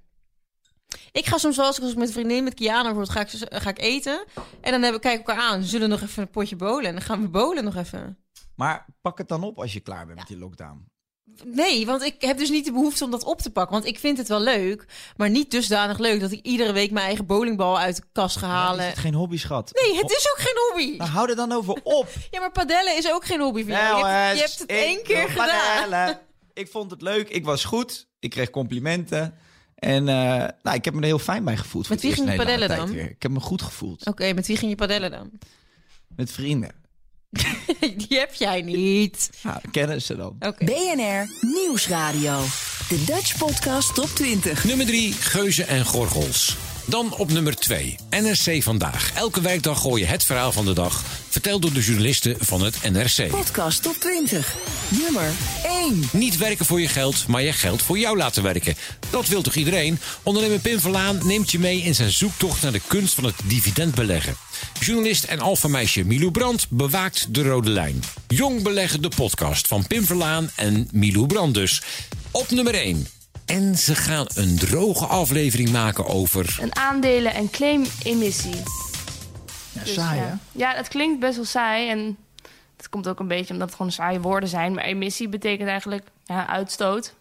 Ik 1.12 1.26
ga 1.26 1.38
soms 1.38 1.58
wel 1.58 1.66
als 1.66 1.80
ik 1.80 1.96
met 1.96 2.08
een 2.08 2.14
vriendin, 2.14 2.44
met 2.44 2.54
Kiana 2.54 2.94
bijvoorbeeld, 2.94 3.10
ga 3.10 3.22
ik, 3.22 3.62
ga 3.62 3.70
ik 3.70 3.80
eten. 3.80 4.26
En 4.62 4.72
dan 4.72 4.82
hebben, 4.82 5.02
kijken 5.02 5.26
we 5.26 5.32
elkaar 5.32 5.50
aan. 5.50 5.64
Zullen 5.64 5.90
we 5.90 5.94
nog 5.94 6.04
even 6.04 6.22
een 6.22 6.30
potje 6.30 6.56
bowlen? 6.56 6.86
En 6.86 6.92
dan 6.92 7.02
gaan 7.02 7.22
we 7.22 7.28
bowlen 7.28 7.64
nog 7.64 7.76
even. 7.76 8.18
Maar 8.56 8.86
pak 9.02 9.18
het 9.18 9.28
dan 9.28 9.44
op 9.44 9.60
als 9.60 9.74
je 9.74 9.80
klaar 9.80 10.06
bent 10.06 10.18
met 10.18 10.28
die 10.28 10.38
lockdown. 10.38 10.88
Nee, 11.46 11.86
want 11.86 12.02
ik 12.04 12.16
heb 12.20 12.38
dus 12.38 12.50
niet 12.50 12.66
de 12.66 12.72
behoefte 12.72 13.04
om 13.04 13.12
dat 13.12 13.24
op 13.24 13.42
te 13.42 13.50
pakken. 13.50 13.74
Want 13.74 13.86
ik 13.86 14.00
vind 14.00 14.18
het 14.18 14.28
wel 14.28 14.40
leuk, 14.40 14.86
maar 15.18 15.30
niet 15.30 15.52
dusdanig 15.52 15.98
leuk... 15.98 16.20
dat 16.20 16.32
ik 16.32 16.46
iedere 16.46 16.72
week 16.72 16.92
mijn 16.92 17.06
eigen 17.06 17.26
bowlingbal 17.26 17.80
uit 17.80 17.96
de 17.96 18.04
kast 18.12 18.38
ga 18.38 18.48
halen. 18.48 18.86
Is 18.86 18.92
het 18.92 19.00
geen 19.00 19.14
hobby, 19.14 19.38
schat? 19.38 19.72
Nee, 19.84 19.96
het 19.96 20.12
is 20.12 20.30
ook 20.32 20.40
geen 20.40 20.56
hobby. 20.68 20.98
Nou, 20.98 21.10
hou 21.10 21.30
er 21.30 21.36
dan 21.36 21.52
over 21.52 21.74
op. 21.84 22.08
Ja, 22.32 22.40
maar 22.40 22.52
padellen 22.52 22.98
is 22.98 23.12
ook 23.12 23.26
geen 23.26 23.40
hobby 23.40 23.64
van 23.64 23.72
jou. 23.72 23.98
Je 23.98 24.06
hebt, 24.06 24.36
je 24.36 24.42
hebt 24.42 24.60
het 24.60 24.70
één 24.70 25.04
keer 25.04 25.30
gedaan. 25.30 25.48
padellen. 25.86 26.20
Ik 26.54 26.68
vond 26.68 26.92
het 26.92 27.02
leuk, 27.02 27.30
ik 27.30 27.46
was 27.46 27.64
goed, 27.66 28.08
ik 28.20 28.30
kreeg 28.30 28.50
complimenten. 28.50 29.38
En 29.76 30.08
eh, 30.08 30.16
nou, 30.62 30.76
ik 30.76 30.86
heb 30.86 30.94
me 30.94 31.00
er 31.00 31.06
heel 31.06 31.20
fijn 31.20 31.44
bij 31.44 31.58
gevoeld. 31.58 31.88
voor 31.88 31.96
Met 31.96 32.04
wie 32.04 32.14
ging 32.14 32.30
je 32.30 32.36
padellen 32.36 32.70
dan? 32.70 32.92
weer. 32.92 33.10
Ik 33.10 33.22
heb 33.22 33.32
me 33.32 33.40
goed 33.40 33.62
gevoeld. 33.62 34.06
Oké, 34.06 34.34
met 34.34 34.48
wie 34.48 34.58
ging 34.58 34.72
je 34.72 34.78
padellen 34.78 35.12
dan? 35.12 35.32
Met 36.16 36.32
vrienden. 36.32 36.72
Die 38.08 38.20
heb 38.20 38.34
jij 38.34 38.62
niet. 38.62 39.30
Ja, 39.44 39.62
kennen 39.72 40.02
ze 40.02 40.16
dan. 40.16 40.38
BNR 40.58 41.28
Nieuwsradio. 41.42 42.44
De 42.90 43.04
Dutch 43.06 43.38
Podcast 43.38 43.96
Top 43.96 44.10
20. 44.14 44.64
Nummer 44.64 44.86
3, 44.86 45.14
Geuzen 45.14 45.68
en 45.68 45.86
Gorgels. 45.86 46.67
Dan 46.90 47.16
op 47.16 47.32
nummer 47.32 47.56
2, 47.56 47.96
NRC 48.10 48.64
Vandaag. 48.64 49.12
Elke 49.16 49.42
werkdag 49.42 49.82
gooi 49.82 50.02
je 50.02 50.08
het 50.08 50.24
verhaal 50.24 50.52
van 50.52 50.66
de 50.66 50.74
dag. 50.74 51.04
Verteld 51.30 51.62
door 51.62 51.74
de 51.74 51.82
journalisten 51.82 52.36
van 52.40 52.62
het 52.62 52.92
NRC. 52.92 53.30
Podcast 53.30 53.84
Top 53.84 53.96
20. 54.00 54.56
Nummer 54.90 55.32
1. 55.64 56.04
Niet 56.12 56.38
werken 56.38 56.66
voor 56.66 56.82
je 56.82 56.88
geld, 56.88 57.28
maar 57.28 57.42
je 57.42 57.54
geld 57.54 57.82
voor 57.82 58.00
jou 58.00 58.18
laten 58.18 58.44
werken. 58.44 58.76
Dat 59.10 59.28
wil 59.28 59.42
toch 59.42 59.56
iedereen? 59.56 60.00
Ondernemer 60.24 60.60
Pim 60.60 60.80
Verlaan 60.80 61.20
neemt 61.24 61.52
je 61.52 61.60
mee 61.60 61.82
in 61.82 61.96
zijn 61.96 62.12
zoektocht 62.12 62.62
naar 62.62 62.72
de 62.72 62.82
kunst 62.88 63.14
van 63.14 63.24
het 63.24 63.36
dividendbeleggen. 63.44 64.36
Journalist 64.80 65.24
en 65.24 65.40
alfameisje 65.40 66.04
Milou 66.04 66.32
Brandt 66.32 66.70
bewaakt 66.70 67.34
de 67.34 67.44
rode 67.44 67.70
lijn. 67.70 68.04
Jong 68.28 68.64
beleggen 68.64 69.02
de 69.02 69.12
podcast 69.16 69.68
van 69.68 69.88
Pim 69.88 70.06
Verlaan 70.06 70.50
en 70.56 70.88
Milou 70.92 71.28
Brandt 71.28 71.54
dus. 71.54 71.82
Op 72.32 72.52
nummer 72.52 72.74
1. 72.74 73.17
En 73.48 73.76
ze 73.78 73.96
gaan 73.96 74.26
een 74.34 74.56
droge 74.58 75.06
aflevering 75.06 75.72
maken 75.72 76.06
over... 76.06 76.58
Een 76.62 76.76
aandelen- 76.76 77.34
en 77.34 77.50
claim-emissie. 77.50 78.56
Ja, 79.72 79.82
Dus, 79.84 79.94
saai, 79.94 80.20
ja. 80.20 80.26
hè? 80.26 80.34
Ja, 80.52 80.74
het 80.76 80.88
klinkt 80.88 81.20
best 81.20 81.36
wel 81.36 81.46
saai. 81.46 81.90
En 81.90 82.18
het 82.78 82.90
komt 82.90 83.08
ook 83.08 83.20
een 83.20 83.28
beetje 83.28 83.54
omdat 83.54 83.68
het 83.68 83.78
gewoon 83.78 83.92
saaie 83.92 84.20
woorden 84.22 84.50
zijn. 84.50 84.74
Maar 84.74 84.84
emissie 84.84 85.30
betekent 85.30 85.70
eigenlijk 85.70 86.04
ja, 86.26 86.48
uitstoot. 86.48 87.14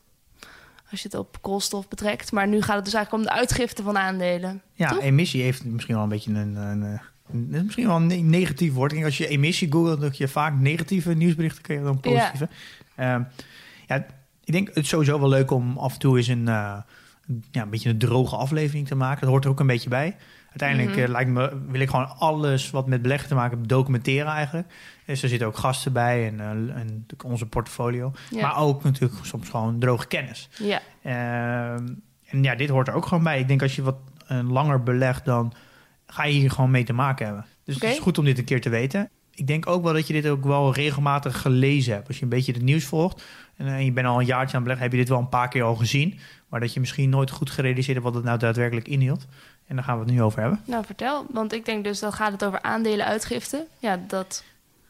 Als 0.90 1.02
je 1.02 1.08
het 1.08 1.18
op 1.18 1.38
koolstof 1.40 1.88
betrekt. 1.88 2.32
Maar 2.32 2.48
nu 2.48 2.62
gaat 2.62 2.76
het 2.76 2.84
dus 2.84 2.94
eigenlijk 2.94 3.24
om 3.24 3.30
de 3.34 3.38
uitgifte 3.40 3.82
van 3.82 3.98
aandelen. 3.98 4.62
Ja, 4.72 4.88
Toch? 4.88 5.00
emissie 5.00 5.42
heeft 5.42 5.64
misschien 5.64 5.94
wel 5.94 6.02
een 6.04 6.08
beetje 6.10 6.30
een, 6.30 6.36
een, 6.56 6.56
een, 6.56 7.00
een- 7.32 7.46
het 7.46 7.54
is 7.54 7.62
misschien 7.62 7.86
wel 7.86 7.96
een 7.96 8.06
ne- 8.06 8.14
negatief 8.16 8.72
woord. 8.72 8.90
Ik 8.90 8.96
denk 8.98 9.08
als 9.08 9.18
je 9.18 9.28
emissie 9.28 9.72
googelt, 9.72 10.00
dat 10.00 10.16
je 10.16 10.28
vaak 10.28 10.54
negatieve 10.58 11.14
nieuwsberichten 11.14 11.62
krijgt 11.62 11.84
dan 11.84 12.00
positieve. 12.00 12.48
Ja. 12.96 13.30
ja, 13.86 14.06
ik 14.46 14.52
denk 14.52 14.66
het 14.68 14.76
is 14.76 14.88
sowieso 14.88 15.20
wel 15.20 15.28
leuk 15.28 15.50
om 15.50 15.78
af 15.78 15.92
en 15.92 15.98
toe 15.98 16.16
eens 16.16 16.26
een, 16.26 16.48
eh, 16.48 16.76
ja, 17.50 17.62
een 17.62 17.70
beetje 17.70 17.90
een 17.90 17.98
droge 17.98 18.36
aflevering 18.36 18.86
te 18.86 18.94
maken. 18.94 19.20
Dat 19.20 19.30
hoort 19.30 19.44
er 19.44 19.50
ook 19.50 19.60
een 19.60 19.66
beetje 19.66 19.88
bij. 19.88 20.16
Uiteindelijk 20.48 20.90
Mhm. 20.96 21.04
eh, 21.04 21.08
lijkt 21.08 21.30
me, 21.30 21.62
wil 21.68 21.80
ik 21.80 21.90
gewoon 21.90 22.18
alles 22.18 22.70
wat 22.70 22.86
met 22.86 23.02
beleggen 23.02 23.28
te 23.28 23.34
maken 23.34 23.56
heeft 23.56 23.68
documenteren 23.68 24.32
eigenlijk. 24.32 24.72
Dus 25.06 25.22
er 25.22 25.28
zitten 25.28 25.46
ook 25.48 25.56
gasten 25.56 25.92
bij 25.92 26.26
en, 26.26 26.40
eh, 26.40 26.50
en 26.50 26.86
natuurlijk 26.86 27.24
onze 27.24 27.46
portfolio. 27.46 28.12
Ja. 28.30 28.42
Maar 28.42 28.56
ook 28.58 28.82
natuurlijk 28.82 29.24
soms 29.26 29.48
gewoon 29.48 29.78
droge 29.78 30.06
kennis. 30.06 30.48
Ja. 30.58 30.80
Ehm, 31.02 31.86
en 32.26 32.42
ja, 32.42 32.54
dit 32.54 32.68
hoort 32.68 32.88
er 32.88 32.94
ook 32.94 33.06
gewoon 33.06 33.24
bij. 33.24 33.38
Ik 33.40 33.48
denk 33.48 33.62
als 33.62 33.76
je 33.76 33.82
wat 33.82 33.96
langer 34.44 34.82
belegt, 34.82 35.24
dan 35.24 35.52
ga 36.06 36.24
je 36.24 36.32
hier 36.38 36.50
gewoon 36.50 36.70
mee 36.70 36.84
te 36.84 36.92
maken 36.92 37.26
hebben. 37.26 37.44
Dus 37.64 37.74
het 37.74 37.84
is 37.84 37.98
goed 37.98 38.18
om 38.18 38.24
dit 38.24 38.38
een 38.38 38.44
keer 38.44 38.60
te 38.60 38.68
weten. 38.68 39.10
Ik 39.36 39.46
denk 39.46 39.66
ook 39.66 39.82
wel 39.82 39.92
dat 39.92 40.06
je 40.06 40.12
dit 40.12 40.28
ook 40.28 40.44
wel 40.44 40.74
regelmatig 40.74 41.40
gelezen 41.40 41.94
hebt. 41.94 42.08
Als 42.08 42.16
je 42.16 42.22
een 42.22 42.28
beetje 42.28 42.52
het 42.52 42.62
nieuws 42.62 42.84
volgt 42.84 43.22
en 43.56 43.66
eh, 43.66 43.84
je 43.84 43.92
bent 43.92 44.06
al 44.06 44.20
een 44.20 44.26
jaartje 44.26 44.56
aan 44.56 44.62
het 44.62 44.62
beleggen, 44.62 44.82
heb 44.82 44.92
je 44.92 44.98
dit 44.98 45.08
wel 45.08 45.18
een 45.18 45.28
paar 45.28 45.48
keer 45.48 45.62
al 45.62 45.74
gezien. 45.74 46.18
Maar 46.48 46.60
dat 46.60 46.74
je 46.74 46.80
misschien 46.80 47.10
nooit 47.10 47.30
goed 47.30 47.50
gerealiseerd 47.50 47.94
hebt 47.94 48.04
wat 48.04 48.14
het 48.14 48.24
nou 48.24 48.38
daadwerkelijk 48.38 48.88
inhield. 48.88 49.26
En 49.66 49.76
daar 49.76 49.84
gaan 49.84 49.98
we 49.98 50.04
het 50.04 50.12
nu 50.12 50.22
over 50.22 50.40
hebben. 50.40 50.60
Nou, 50.64 50.84
vertel. 50.84 51.26
Want 51.30 51.52
ik 51.52 51.64
denk 51.64 51.84
dus, 51.84 52.00
dan 52.00 52.12
gaat 52.12 52.32
het 52.32 52.44
over 52.44 52.62
aandelenuitgifte. 52.62 53.66
Ja, 53.78 54.00
dat 54.08 54.44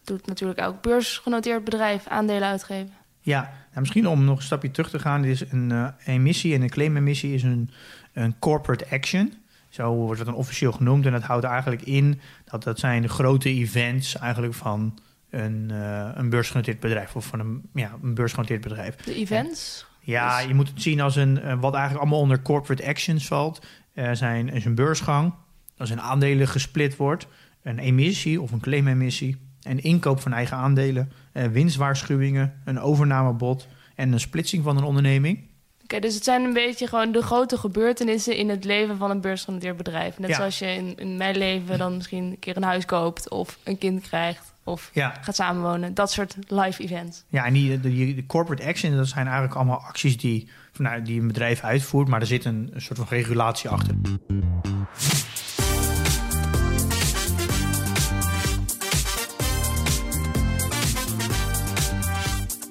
doet 0.05 0.27
natuurlijk 0.27 0.59
elk 0.59 0.83
beursgenoteerd 0.83 1.65
bedrijf 1.65 2.07
aandelen 2.07 2.49
uitgeven. 2.49 2.93
Ja, 3.21 3.41
nou, 3.41 3.81
misschien 3.81 4.09
om 4.09 4.25
nog 4.25 4.37
een 4.37 4.45
stapje 4.45 4.71
terug 4.71 4.91
te 4.91 4.99
gaan. 4.99 5.23
Dit 5.23 5.31
is 5.31 5.51
een 5.51 5.73
eh, 5.73 5.89
emissie 6.05 6.55
en 6.55 6.63
een 6.63 6.71
claimemissie 6.71 7.35
is 7.35 7.43
een, 7.43 7.71
een 8.13 8.39
corporate 8.39 8.87
action. 8.91 9.33
Zo 9.77 9.95
wordt 9.95 10.19
het 10.19 10.29
dan 10.29 10.37
officieel 10.37 10.73
genoemd. 10.73 11.07
En 11.07 11.13
dat 11.13 11.23
houdt 11.23 11.45
eigenlijk 11.45 11.83
in 11.83 12.21
dat 12.45 12.63
dat 12.63 12.79
zijn 12.79 13.03
de 13.03 13.09
grote 13.09 13.49
events 13.49 14.19
eigenlijk 14.19 14.55
van 14.55 14.99
een, 15.31 15.71
eh, 15.71 16.09
een 16.15 16.29
beursgenoteerd 16.29 16.81
bedrijf. 16.81 17.17
Of 17.17 17.27
van 17.27 17.41
een, 17.41 17.63
ja, 17.75 17.95
een 18.03 18.15
beursgenoteerd 18.15 18.61
bedrijf. 18.61 18.97
De 18.97 19.15
events. 19.15 19.87
Ja, 20.01 20.39
je 20.39 20.55
moet 20.55 20.69
het 20.69 20.83
zien 20.83 21.01
als 21.01 21.17
een, 21.17 21.41
eh, 21.41 21.61
wat 21.61 21.75
eigenlijk 21.75 22.03
allemaal 22.03 22.21
onder 22.21 22.43
corporate 22.43 22.87
actions 22.87 23.27
valt. 23.27 23.67
Eh 23.95 24.11
zijn, 24.13 24.49
is 24.49 24.65
een 24.65 24.75
beursgang, 24.75 25.33
als 25.77 25.91
een 25.91 26.01
aandelen 26.01 26.49
gesplit 26.49 26.97
wordt, 26.97 27.27
een 27.63 27.79
emissie 27.79 28.41
of 28.41 28.53
een 28.53 28.61
claimemissie, 28.61 29.37
een 29.63 29.83
inkoop 29.83 30.21
van 30.21 30.33
eigen 30.33 30.57
aandelen, 30.57 31.13
winstwaarschuwingen, 31.33 32.61
een 32.65 32.81
overnamebod 32.81 33.69
en 33.95 34.13
een 34.13 34.21
splitsing 34.21 34.65
van 34.65 34.77
een 34.77 34.85
onderneming. 34.85 35.49
Dus 35.87 36.15
het 36.15 36.25
zijn 36.25 36.45
een 36.45 36.53
beetje 36.53 36.87
gewoon 36.87 37.13
de 37.13 37.23
grote 37.23 37.57
gebeurtenissen 37.59 38.37
in 38.37 38.49
het 38.49 38.65
leven 38.65 38.97
van 38.97 39.11
een 39.11 39.21
beursgenoteerd 39.21 39.77
bedrijf. 39.77 40.19
Net 40.19 40.31
Ja. 40.31 40.37
zoals 40.37 40.59
je 40.59 40.67
in, 40.67 40.97
in 40.97 41.17
mijn 41.17 41.37
leven 41.37 41.79
dan 41.79 41.97
misschien 41.97 42.25
een 42.25 42.39
keer 42.39 42.57
een 42.57 42.63
huis 42.63 42.85
koopt 42.85 43.31
of 43.31 43.59
een 43.65 43.79
kind 43.79 44.03
krijgt 44.09 44.55
of 44.65 44.91
Ja. 44.93 45.15
gaat 45.21 45.35
samenwonen. 45.37 45.95
Dat 45.95 46.13
soort 46.13 46.37
live 46.49 46.83
events. 46.83 47.23
Ja, 47.29 47.45
en 47.45 47.53
die, 47.53 48.27
corporate 48.27 48.65
actions, 48.65 48.97
dat 48.97 49.09
zijn 49.09 49.25
eigenlijk 49.27 49.55
allemaal 49.57 49.79
acties 49.81 50.17
die, 50.17 50.49
nou, 50.77 51.03
die 51.03 51.21
een 51.21 51.27
bedrijf 51.27 51.61
uitvoert, 51.63 52.09
maar 52.09 52.21
er 52.21 52.27
zit 52.27 52.45
een, 52.45 52.71
een 52.73 52.81
soort 52.83 52.99
van 52.99 53.09
regulatie 53.11 53.71
achter. 53.71 53.95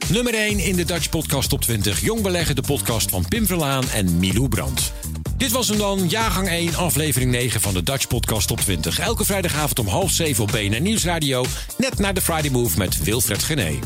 Nummer 0.09 0.33
1 0.33 0.59
in 0.59 0.75
de 0.75 0.85
Dutch 0.85 1.09
Podcast 1.09 1.49
Top 1.49 1.61
20. 1.61 2.01
Jong 2.01 2.21
beleggen, 2.21 2.55
de 2.55 2.61
podcast 2.61 3.09
van 3.09 3.27
Pim 3.27 3.45
Verlaan 3.45 3.89
en 3.89 4.19
Milou 4.19 4.49
Brandt. 4.49 4.93
Dit 5.37 5.51
was 5.51 5.67
hem 5.67 5.77
dan, 5.77 6.09
jaargang 6.09 6.47
1, 6.47 6.75
aflevering 6.75 7.31
9 7.31 7.61
van 7.61 7.73
de 7.73 7.83
Dutch 7.83 8.07
Podcast 8.07 8.47
Top 8.47 8.59
20. 8.59 8.99
Elke 8.99 9.25
vrijdagavond 9.25 9.79
om 9.79 9.87
half 9.87 10.11
7 10.11 10.43
op 10.43 10.51
BNR 10.51 10.81
Nieuwsradio. 10.81 11.45
Net 11.77 11.99
naar 11.99 12.13
de 12.13 12.21
Friday 12.21 12.49
Move 12.51 12.77
met 12.77 13.03
Wilfred 13.03 13.43
Gené. 13.43 13.79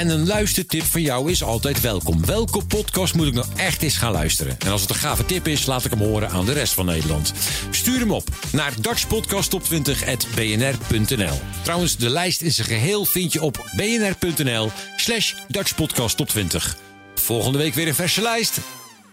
En 0.00 0.08
een 0.08 0.26
luistertip 0.26 0.82
van 0.82 1.00
jou 1.00 1.30
is 1.30 1.42
altijd 1.42 1.80
welkom. 1.80 2.26
Welke 2.26 2.64
podcast 2.64 3.14
moet 3.14 3.26
ik 3.26 3.34
nou 3.34 3.46
echt 3.56 3.82
eens 3.82 3.96
gaan 3.96 4.12
luisteren? 4.12 4.56
En 4.58 4.70
als 4.70 4.80
het 4.80 4.90
een 4.90 4.96
gave 4.96 5.24
tip 5.24 5.46
is, 5.46 5.66
laat 5.66 5.84
ik 5.84 5.90
hem 5.90 6.00
horen 6.00 6.30
aan 6.30 6.44
de 6.44 6.52
rest 6.52 6.72
van 6.72 6.86
Nederland. 6.86 7.32
Stuur 7.70 7.98
hem 7.98 8.10
op 8.10 8.28
naar 8.52 8.72
dutchpodcasttop20.bnr.nl 8.80 11.40
Trouwens, 11.62 11.96
de 11.96 12.10
lijst 12.10 12.40
in 12.40 12.52
zijn 12.52 12.66
geheel 12.66 13.04
vind 13.04 13.32
je 13.32 13.42
op 13.42 13.64
bnr.nl 13.76 14.70
slash 14.96 15.34
dutchpodcasttop20. 15.48 16.76
Volgende 17.14 17.58
week 17.58 17.74
weer 17.74 17.88
een 17.88 17.94
verse 17.94 18.22
lijst. 18.22 18.58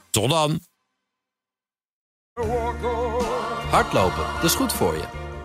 Tot 0.09 0.29
dan! 0.29 0.59
Hardlopen, 3.69 4.23
dat 4.35 4.43
is 4.43 4.55
goed 4.55 4.73
voor 4.73 4.93
je. 4.93 5.03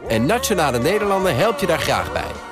En 0.08 0.26
Nationale 0.26 0.78
Nederlanden 0.78 1.36
helpt 1.36 1.60
je 1.60 1.66
daar 1.66 1.80
graag 1.80 2.12
bij. 2.12 2.51